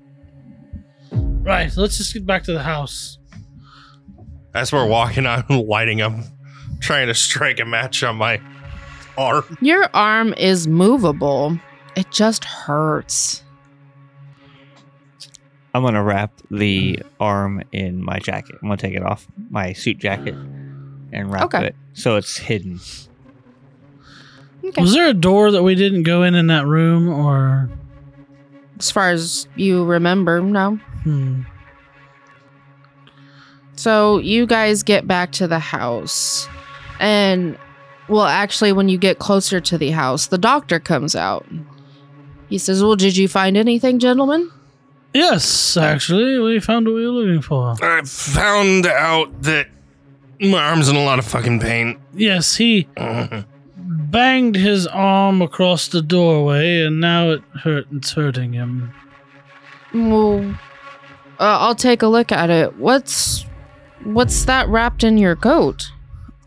[1.12, 1.70] Right.
[1.70, 3.18] So let's just get back to the house.
[4.56, 6.14] As we're walking, I'm lighting up,
[6.80, 8.40] trying to strike a match on my
[9.18, 9.58] arm.
[9.60, 11.60] Your arm is movable.
[11.98, 13.44] It just hurts.
[15.74, 18.56] I'm gonna wrap the arm in my jacket.
[18.62, 20.36] I'm gonna take it off my suit jacket
[21.12, 21.66] and wrap Okay.
[21.68, 22.80] it so it's hidden.
[24.70, 24.82] Okay.
[24.82, 27.70] Was there a door that we didn't go in in that room, or?
[28.78, 30.76] As far as you remember, no.
[31.04, 31.42] Hmm.
[33.76, 36.48] So you guys get back to the house,
[37.00, 37.58] and
[38.10, 41.46] well, actually, when you get closer to the house, the doctor comes out.
[42.50, 44.52] He says, Well, did you find anything, gentlemen?
[45.14, 47.76] Yes, actually, we found what we were looking for.
[47.82, 49.68] I found out that
[50.40, 52.00] my arm's in a lot of fucking pain.
[52.14, 52.88] Yes, he
[54.12, 57.88] banged his arm across the doorway, and now it hurt.
[57.92, 58.94] It's hurting him.
[59.94, 60.58] Well,
[61.40, 62.78] uh, I'll take a look at it.
[62.78, 63.46] What's
[64.04, 65.92] what's that wrapped in your coat?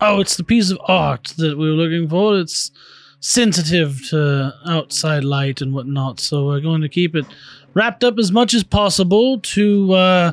[0.00, 2.38] Oh, it's the piece of art that we were looking for.
[2.38, 2.70] It's
[3.20, 7.24] sensitive to outside light and whatnot, so we're going to keep it
[7.74, 10.32] wrapped up as much as possible to uh,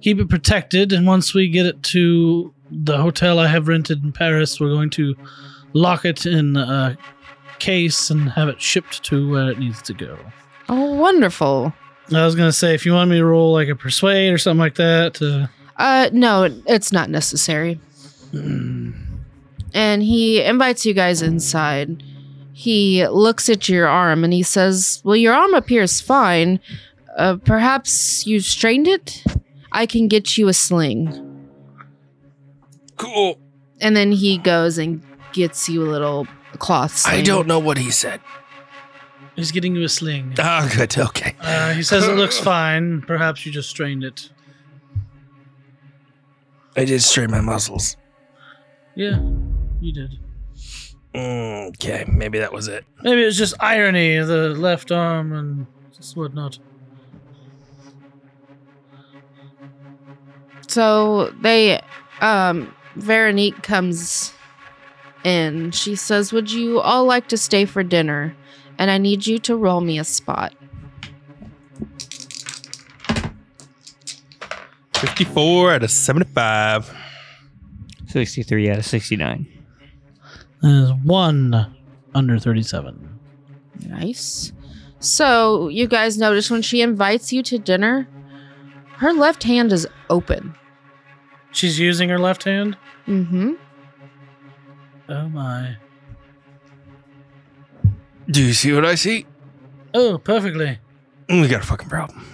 [0.00, 0.92] keep it protected.
[0.92, 4.90] And once we get it to the hotel I have rented in Paris, we're going
[4.90, 5.14] to
[5.72, 6.96] lock it in a
[7.58, 10.18] case and have it shipped to where it needs to go.
[10.68, 11.72] Oh, wonderful.
[12.12, 14.58] I was gonna say if you want me to roll like a persuade or something
[14.60, 15.20] like that.
[15.22, 15.46] Uh,
[15.76, 17.78] Uh, no, it's not necessary.
[18.32, 22.02] and he invites you guys inside.
[22.52, 26.60] He looks at your arm and he says, Well, your arm appears fine.
[27.16, 29.22] Uh, perhaps you strained it?
[29.72, 31.48] I can get you a sling.
[32.96, 33.38] Cool.
[33.80, 35.00] And then he goes and
[35.32, 36.26] gets you a little
[36.58, 37.14] cloth sling.
[37.20, 38.20] I don't know what he said.
[39.36, 40.34] he's getting you a sling.
[40.38, 40.96] Ah, good.
[40.98, 41.34] Okay.
[41.40, 43.02] Uh, he says it looks fine.
[43.02, 44.30] Perhaps you just strained it.
[46.76, 47.96] I did strain my muscles.
[48.94, 49.20] Yeah,
[49.80, 50.18] you did.
[51.14, 52.84] Mm, Okay, maybe that was it.
[53.02, 55.66] Maybe it's just irony, the left arm and
[55.96, 56.58] just whatnot.
[60.68, 61.80] So they,
[62.20, 64.32] um, Veronique comes
[65.24, 65.70] in.
[65.72, 68.34] She says, Would you all like to stay for dinner?
[68.78, 70.54] And I need you to roll me a spot.
[74.94, 76.94] 54 out of 75.
[78.06, 79.46] 63 out of 69.
[80.62, 81.74] There's one
[82.14, 83.18] under 37.
[83.86, 84.52] Nice.
[84.98, 88.08] So you guys notice when she invites you to dinner,
[88.96, 90.54] her left hand is open.
[91.52, 92.76] She's using her left hand?
[93.06, 93.52] Mm-hmm.
[95.10, 95.76] Oh my.
[98.30, 99.26] Do you see what I see?
[99.92, 100.78] Oh, perfectly.
[101.28, 102.24] We got a fucking problem.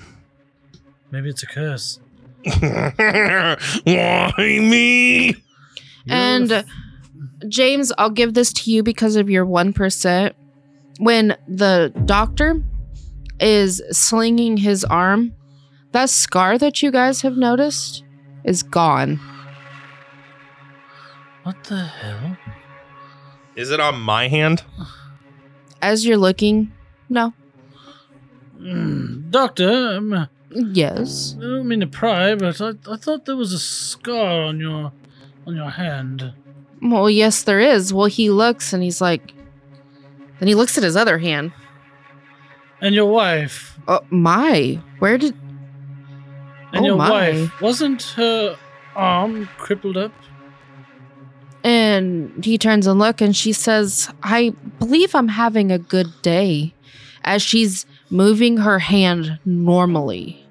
[1.10, 2.00] Maybe it's a curse.
[2.60, 3.56] Why
[4.36, 5.36] me?
[6.08, 6.62] And uh,
[7.48, 10.32] James, I'll give this to you because of your 1%.
[11.00, 12.62] When the doctor
[13.40, 15.34] is slinging his arm,
[15.90, 18.04] that scar that you guys have noticed
[18.44, 19.18] is gone.
[21.42, 22.36] What the hell?
[23.56, 24.62] Is it on my hand?
[25.82, 26.72] As you're looking,
[27.08, 27.32] no.
[28.58, 33.58] Mm, doctor, um, I don't mean to pry, but I, I thought there was a
[33.58, 34.92] scar on your
[35.46, 36.32] on your hand.
[36.82, 37.92] Well, yes, there is.
[37.92, 39.32] Well, he looks and he's like,
[40.38, 41.52] then he looks at his other hand.
[42.80, 43.78] And your wife.
[43.88, 44.80] Oh, my.
[44.98, 45.34] Where did.
[46.72, 47.10] And Oh your my.
[47.10, 47.60] wife.
[47.60, 48.56] Wasn't her
[48.94, 50.12] arm crippled up?
[51.66, 56.72] And he turns and look and she says, I believe I'm having a good day.
[57.24, 60.46] As she's moving her hand normally.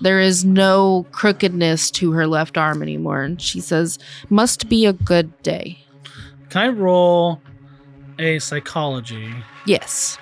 [0.00, 3.22] There is no crookedness to her left arm anymore.
[3.22, 5.78] And she says, must be a good day.
[6.50, 7.40] Can I roll
[8.18, 9.32] a psychology
[9.64, 10.18] Yes.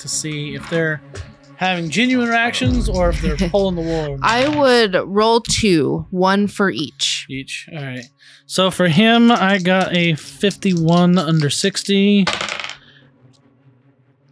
[0.00, 1.00] to see if they're
[1.56, 6.70] having genuine reactions or if they're pulling the wool I would roll two, one for
[6.70, 7.26] each.
[7.28, 7.68] each?
[7.72, 8.04] All right.
[8.46, 12.26] So for him, I got a 51 under 60.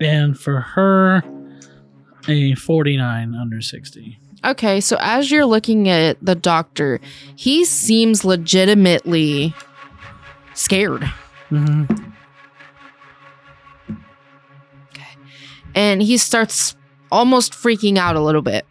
[0.00, 1.22] And for her,
[2.28, 4.18] a 49 under 60.
[4.44, 7.00] Okay, so as you're looking at the doctor,
[7.36, 9.54] he seems legitimately
[10.54, 11.02] scared.
[11.50, 12.10] Mm-hmm.
[14.88, 15.06] Okay.
[15.74, 16.74] and he starts
[17.12, 18.66] almost freaking out a little bit.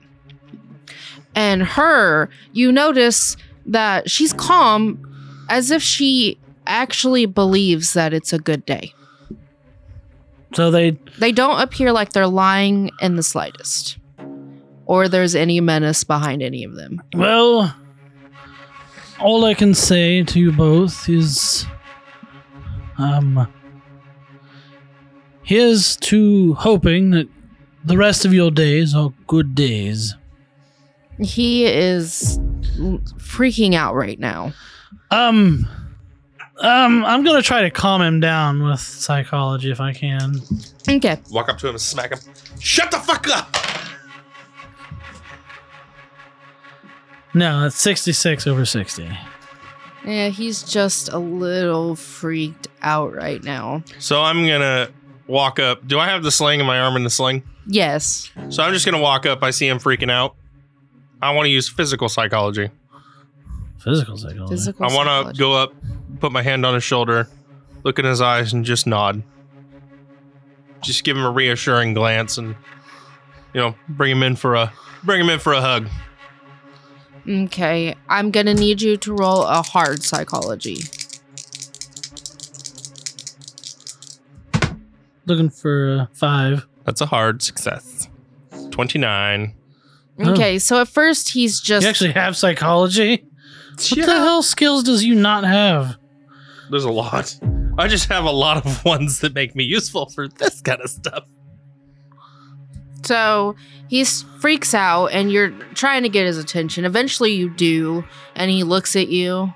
[1.34, 3.38] And her, you notice
[3.68, 5.00] that she's calm
[5.48, 6.38] as if she
[6.68, 8.94] actually believes that it's a good day.
[10.54, 13.98] So they They don't appear like they're lying in the slightest
[14.86, 17.02] or there's any menace behind any of them.
[17.14, 17.74] Well,
[19.22, 21.66] all I can say to you both is,
[22.98, 23.48] um,
[25.44, 27.30] here's to hoping that
[27.86, 30.16] the rest of your days are good days.
[31.20, 32.40] He is
[33.18, 34.54] freaking out right now.
[35.12, 35.68] Um,
[36.62, 40.36] um, I'm gonna try to calm him down with psychology if I can.
[40.88, 41.20] Okay.
[41.32, 42.20] Walk up to him and smack him.
[42.60, 43.58] Shut the fuck up!
[47.34, 49.10] No, that's 66 over 60.
[50.06, 53.84] Yeah, he's just a little freaked out right now.
[54.00, 54.90] So I'm gonna
[55.28, 55.88] walk up.
[55.88, 57.44] Do I have the sling in my arm in the sling?
[57.68, 58.32] Yes.
[58.50, 59.44] So I'm just gonna walk up.
[59.44, 60.36] I see him freaking out.
[61.22, 62.70] I want to use physical psychology.
[63.80, 64.54] Physical psychology.
[64.54, 64.86] Physical.
[64.86, 65.74] I want to go up,
[66.20, 67.28] put my hand on his shoulder,
[67.84, 69.24] look in his eyes, and just nod.
[70.82, 72.56] Just give him a reassuring glance, and
[73.54, 75.90] you know, bring him in for a bring him in for a hug.
[77.28, 80.80] Okay, I'm gonna need you to roll a hard psychology.
[85.28, 86.68] Looking for uh, five.
[86.86, 88.10] That's a hard success.
[88.72, 89.54] Twenty nine.
[90.20, 90.24] Oh.
[90.24, 90.30] Hmm.
[90.32, 93.24] Okay, so at first he's just You actually have psychology?
[93.90, 95.96] What the hell skills does you not have?
[96.70, 97.38] There's a lot.
[97.78, 100.90] I just have a lot of ones that make me useful for this kind of
[100.90, 101.24] stuff.
[103.04, 103.56] So
[103.88, 106.86] he s- freaks out, and you're trying to get his attention.
[106.86, 108.04] Eventually, you do,
[108.36, 109.52] and he looks at you,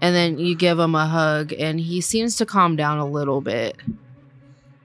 [0.00, 3.40] and then you give him a hug, and he seems to calm down a little
[3.40, 3.76] bit.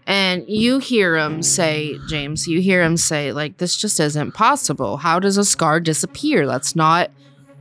[0.08, 4.96] And you hear him say, James, you hear him say, like, this just isn't possible.
[4.96, 6.48] How does a scar disappear?
[6.48, 7.12] That's not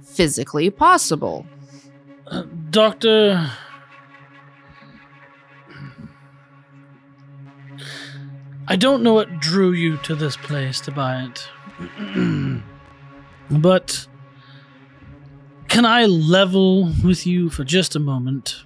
[0.04, 1.44] physically possible.
[2.70, 3.50] Doctor.
[8.68, 11.48] I don't know what drew you to this place to buy it.
[13.50, 14.06] but
[15.66, 18.62] can I level with you for just a moment?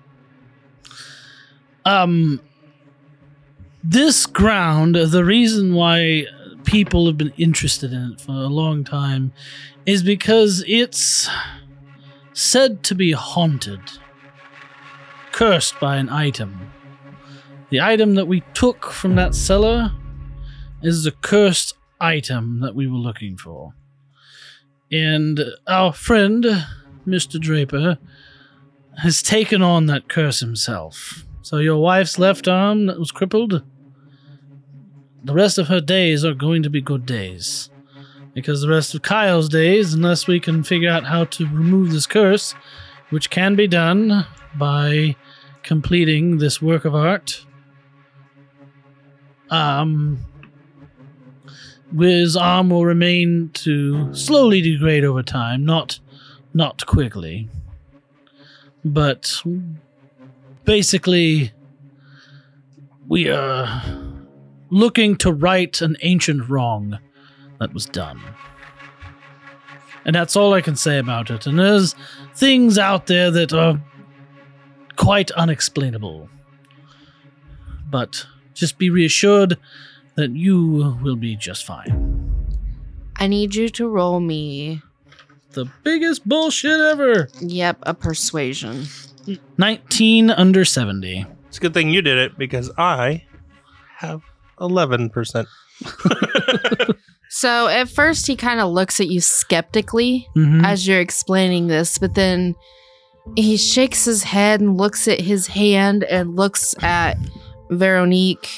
[1.87, 2.43] Um
[3.83, 6.27] this ground, the reason why
[6.65, 9.33] people have been interested in it for a long time
[9.87, 11.29] is because it's
[12.33, 13.81] said to be haunted,
[15.33, 16.71] cursed by an item.
[17.71, 19.93] The item that we took from that cellar
[20.83, 23.75] is the cursed item that we were looking for.
[24.93, 26.45] And our friend,
[27.07, 27.41] Mr.
[27.41, 27.99] Draper,
[28.99, 31.25] has taken on that curse himself.
[31.43, 33.63] So your wife's left arm that was crippled,
[35.25, 37.71] the rest of her days are going to be good days.
[38.35, 42.07] Because the rest of Kyle's days, unless we can figure out how to remove this
[42.07, 42.55] curse,
[43.11, 44.27] which can be done
[44.57, 45.17] by
[45.63, 47.45] completing this work of art.
[49.51, 50.25] Um,
[51.99, 55.99] his arm will remain to slowly degrade over time, not
[56.55, 57.49] not quickly,
[58.85, 59.43] but
[60.65, 61.53] basically,
[63.09, 63.83] we are
[64.71, 66.99] looking to right an ancient wrong
[67.59, 68.21] that was done.
[70.05, 71.47] And that's all I can say about it.
[71.47, 71.95] And there's
[72.35, 73.81] things out there that are
[74.97, 76.29] quite unexplainable.
[77.91, 79.59] But just be reassured
[80.15, 82.17] that you will be just fine.
[83.17, 84.81] I need you to roll me,
[85.53, 87.29] The biggest bullshit ever.
[87.41, 88.87] yep, a persuasion.
[89.59, 91.27] 19 under 70.
[91.49, 93.25] It's a good thing you did it because I
[93.99, 94.23] have
[94.61, 95.49] eleven percent.
[97.33, 100.65] So at first he kind of looks at you skeptically Mhm.
[100.65, 102.57] as you're explaining this, but then
[103.37, 107.17] he shakes his head and looks at his hand and looks at
[107.71, 108.49] Veronique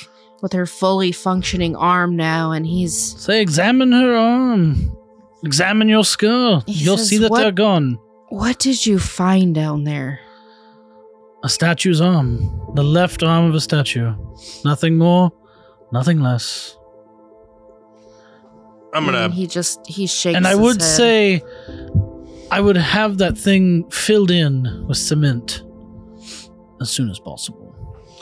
[0.41, 4.97] with her fully functioning arm now and he's Say, examine her arm.
[5.45, 6.64] Examine your skull.
[6.66, 7.99] You'll says, see that "What?" they're gone.
[8.31, 10.18] what did you find down there?
[11.45, 12.38] A statue's arm.
[12.74, 14.14] The left arm of a statue.
[14.64, 15.32] Nothing more,
[15.93, 16.76] nothing less.
[18.95, 19.18] I'm gonna.
[19.22, 20.88] And he just he shakes and I his would head.
[20.88, 21.43] say
[22.51, 25.62] I would have that thing filled in with cement
[26.80, 27.68] as soon as possible.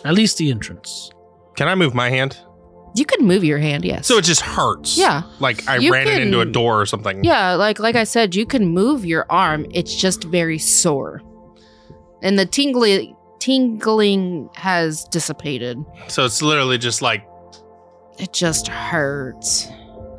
[0.04, 1.10] At least the entrance.
[1.56, 2.38] Can I move my hand?
[2.96, 4.08] you could move your hand, yes.
[4.08, 4.98] So it just hurts.
[4.98, 5.22] Yeah.
[5.38, 7.22] Like I You ran it into a door or something.
[7.22, 9.64] Yeah, like like I said, you can move your arm.
[9.70, 11.22] It's just very sore.
[12.22, 15.82] And the tingly tingling has dissipated.
[16.08, 17.26] So it's literally just like
[18.18, 19.68] It just hurts.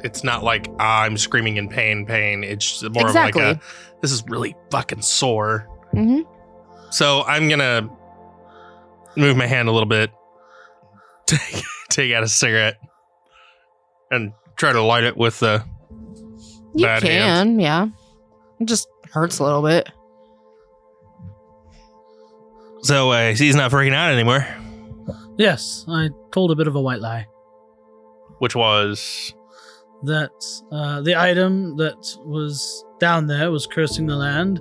[0.03, 2.43] it's not like ah, I'm screaming in pain, pain.
[2.43, 3.41] It's more Exactly.
[3.43, 3.61] of like a
[4.01, 5.67] this is really fucking sore.
[5.91, 6.21] hmm
[6.89, 7.87] So I'm gonna
[9.15, 10.09] move my hand a little bit,
[11.27, 12.77] take take out a cigarette,
[14.09, 15.63] and try to light it with the.
[16.73, 17.61] You Bad can, hands.
[17.61, 17.87] yeah.
[18.59, 19.89] It just hurts a little bit.
[22.83, 24.47] So uh, he's not freaking out anymore,
[25.37, 27.25] Yes, I told a bit of a white lie.
[28.39, 29.33] which was
[30.03, 30.31] That
[30.71, 34.59] uh, the item that was down there was cursing the land,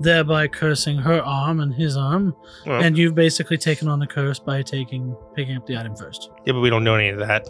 [0.00, 2.34] thereby cursing her arm and his arm.
[2.66, 6.30] well, And you've basically taken on the curse by taking picking up the item first.
[6.46, 7.48] yeah, but we don't know any of that.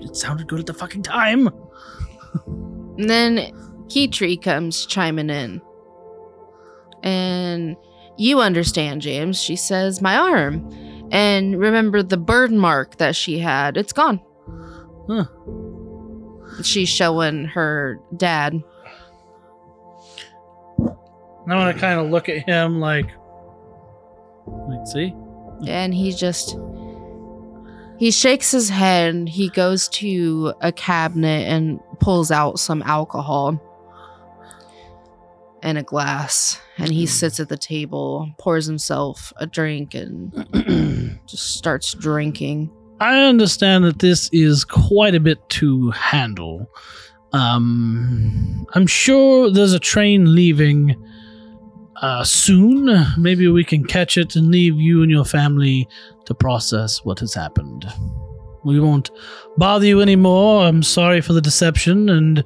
[0.00, 1.48] It sounded good at the fucking time.
[2.46, 3.36] And then
[3.88, 5.60] Keytree comes chiming in.
[7.02, 7.76] And
[8.18, 9.40] You understand, James.
[9.40, 10.68] She says, My arm.
[11.10, 13.76] And remember the burn mark that she had?
[13.76, 14.20] It's gone.
[15.08, 15.24] Huh.
[16.62, 18.62] She's showing her dad.
[21.48, 23.10] I want to kind of look at him like,
[24.46, 25.14] like, see?
[25.66, 26.56] and he just
[27.98, 33.60] he shakes his head he goes to a cabinet and pulls out some alcohol
[35.62, 41.56] and a glass and he sits at the table pours himself a drink and just
[41.56, 42.70] starts drinking
[43.00, 46.68] I understand that this is quite a bit to handle.
[47.32, 50.96] Um, I'm sure there's a train leaving
[52.02, 53.06] uh, soon.
[53.16, 55.88] Maybe we can catch it and leave you and your family
[56.24, 57.86] to process what has happened.
[58.64, 59.10] We won't
[59.56, 60.66] bother you anymore.
[60.66, 62.44] I'm sorry for the deception, and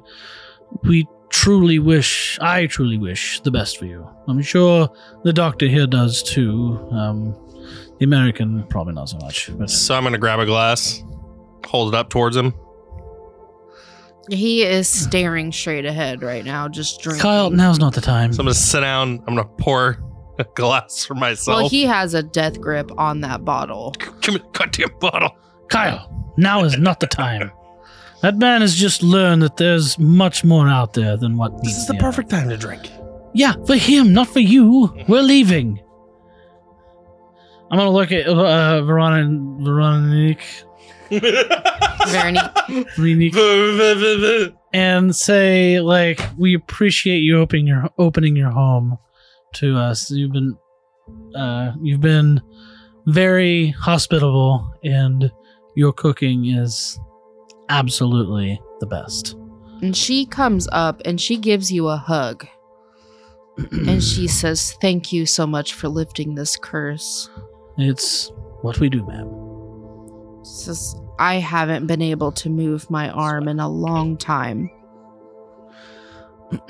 [0.83, 4.07] we truly wish, I truly wish, the best for you.
[4.27, 4.87] I'm sure
[5.23, 6.77] the doctor here does too.
[6.91, 7.33] Um,
[7.97, 9.49] the American probably not so much.
[9.57, 11.03] But So I'm gonna grab a glass,
[11.65, 12.53] hold it up towards him.
[14.29, 18.31] he is staring straight ahead right now just drinking Kyle, now's not the time.
[18.31, 19.19] So I'm gonna sit down.
[19.27, 19.97] I'm gonna pour
[20.39, 21.57] a glass for myself.
[21.61, 25.35] well he has a death grip on that bottle Give me the goddamn bottle.
[25.69, 27.51] Kyle, now is not the time.
[28.23, 31.87] That man has just learned that there's much more out there than what This is
[31.87, 32.89] the perfect time to drink.
[33.33, 34.95] Yeah, for him, not for you.
[35.09, 35.81] We're leaving.
[37.69, 39.27] I'm gonna look at uh, Veronica,
[39.61, 40.63] Veronique,
[41.09, 43.33] Veronique.
[43.33, 48.97] Veronique, and say like, we appreciate you opening your opening your home
[49.55, 50.09] to us.
[50.09, 50.57] You've been,
[51.35, 52.41] uh, you've been
[53.07, 55.29] very hospitable, and
[55.75, 56.97] your cooking is
[57.69, 59.35] absolutely the best.
[59.81, 62.47] And she comes up and she gives you a hug.
[63.71, 67.29] and she says, Thank you so much for lifting this curse.
[67.77, 70.43] It's what we do, ma'am.
[70.45, 74.69] She says, I haven't been able to move my arm in a long time.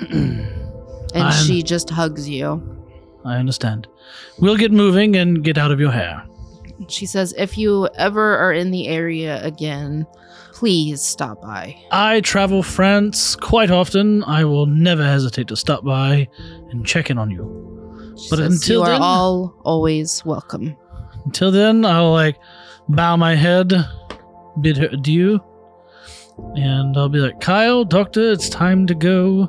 [1.14, 2.60] And I'm- she just hugs you.
[3.24, 3.86] I understand.
[4.40, 6.24] We'll get moving and get out of your hair.
[6.88, 10.06] She says, If you ever are in the area again,
[10.54, 11.76] please stop by.
[11.90, 14.22] I travel France quite often.
[14.24, 16.28] I will never hesitate to stop by
[16.70, 18.14] and check in on you.
[18.16, 20.76] She But says, until you are then- all always welcome.
[21.24, 22.36] Until then, I'll like
[22.88, 23.72] bow my head,
[24.60, 25.40] bid her adieu,
[26.54, 29.48] and I'll be like, Kyle, doctor, it's time to go.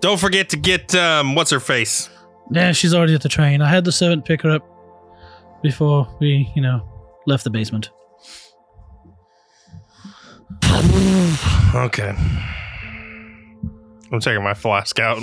[0.00, 2.08] Don't forget to get um, what's her face.
[2.52, 3.60] Yeah, she's already at the train.
[3.62, 4.62] I had the servant pick her up
[5.62, 6.80] before we, you know,
[7.26, 7.90] left the basement.
[11.74, 12.14] Okay.
[14.12, 15.22] I'm taking my flask out.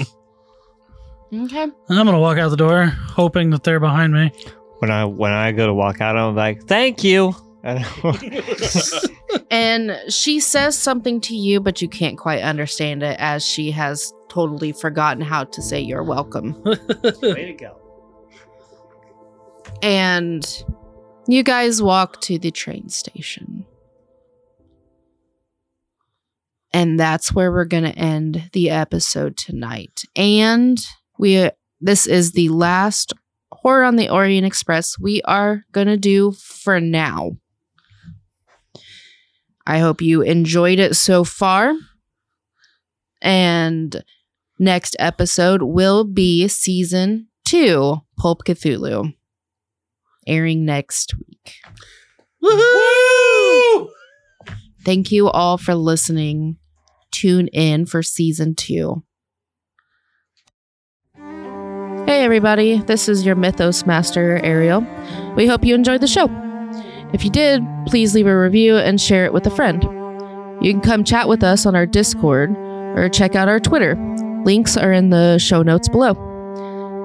[1.34, 1.64] Okay.
[1.64, 4.32] And I'm gonna walk out the door, hoping that they're behind me.
[4.80, 7.86] When I when I go to walk out, I'm like, "Thank you." And
[9.50, 14.12] And she says something to you, but you can't quite understand it as she has
[14.28, 16.62] totally forgotten how to say you're welcome.
[17.22, 17.80] Way to go.
[19.82, 20.64] And
[21.28, 23.66] you guys walk to the train station.
[26.74, 30.04] And that's where we're going to end the episode tonight.
[30.16, 30.84] And
[31.18, 31.50] we
[31.80, 33.14] this is the last
[33.52, 37.38] Horror on the Orient Express we are going to do for now.
[39.66, 41.74] I hope you enjoyed it so far.
[43.22, 44.04] And
[44.60, 49.14] next episode will be season 2 Pulp Cthulhu
[50.28, 51.54] airing next week.
[52.44, 53.90] Woohoo!
[54.84, 56.58] Thank you all for listening.
[57.14, 59.04] Tune in for season two.
[61.16, 64.86] Hey, everybody, this is your Mythos Master, Ariel.
[65.38, 66.28] We hope you enjoyed the show.
[67.14, 69.84] If you did, please leave a review and share it with a friend.
[70.62, 72.50] You can come chat with us on our Discord
[72.98, 73.96] or check out our Twitter.
[74.44, 76.14] Links are in the show notes below.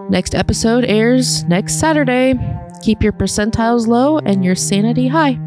[0.09, 2.35] Next episode airs next Saturday.
[2.83, 5.39] Keep your percentiles low and your sanity high.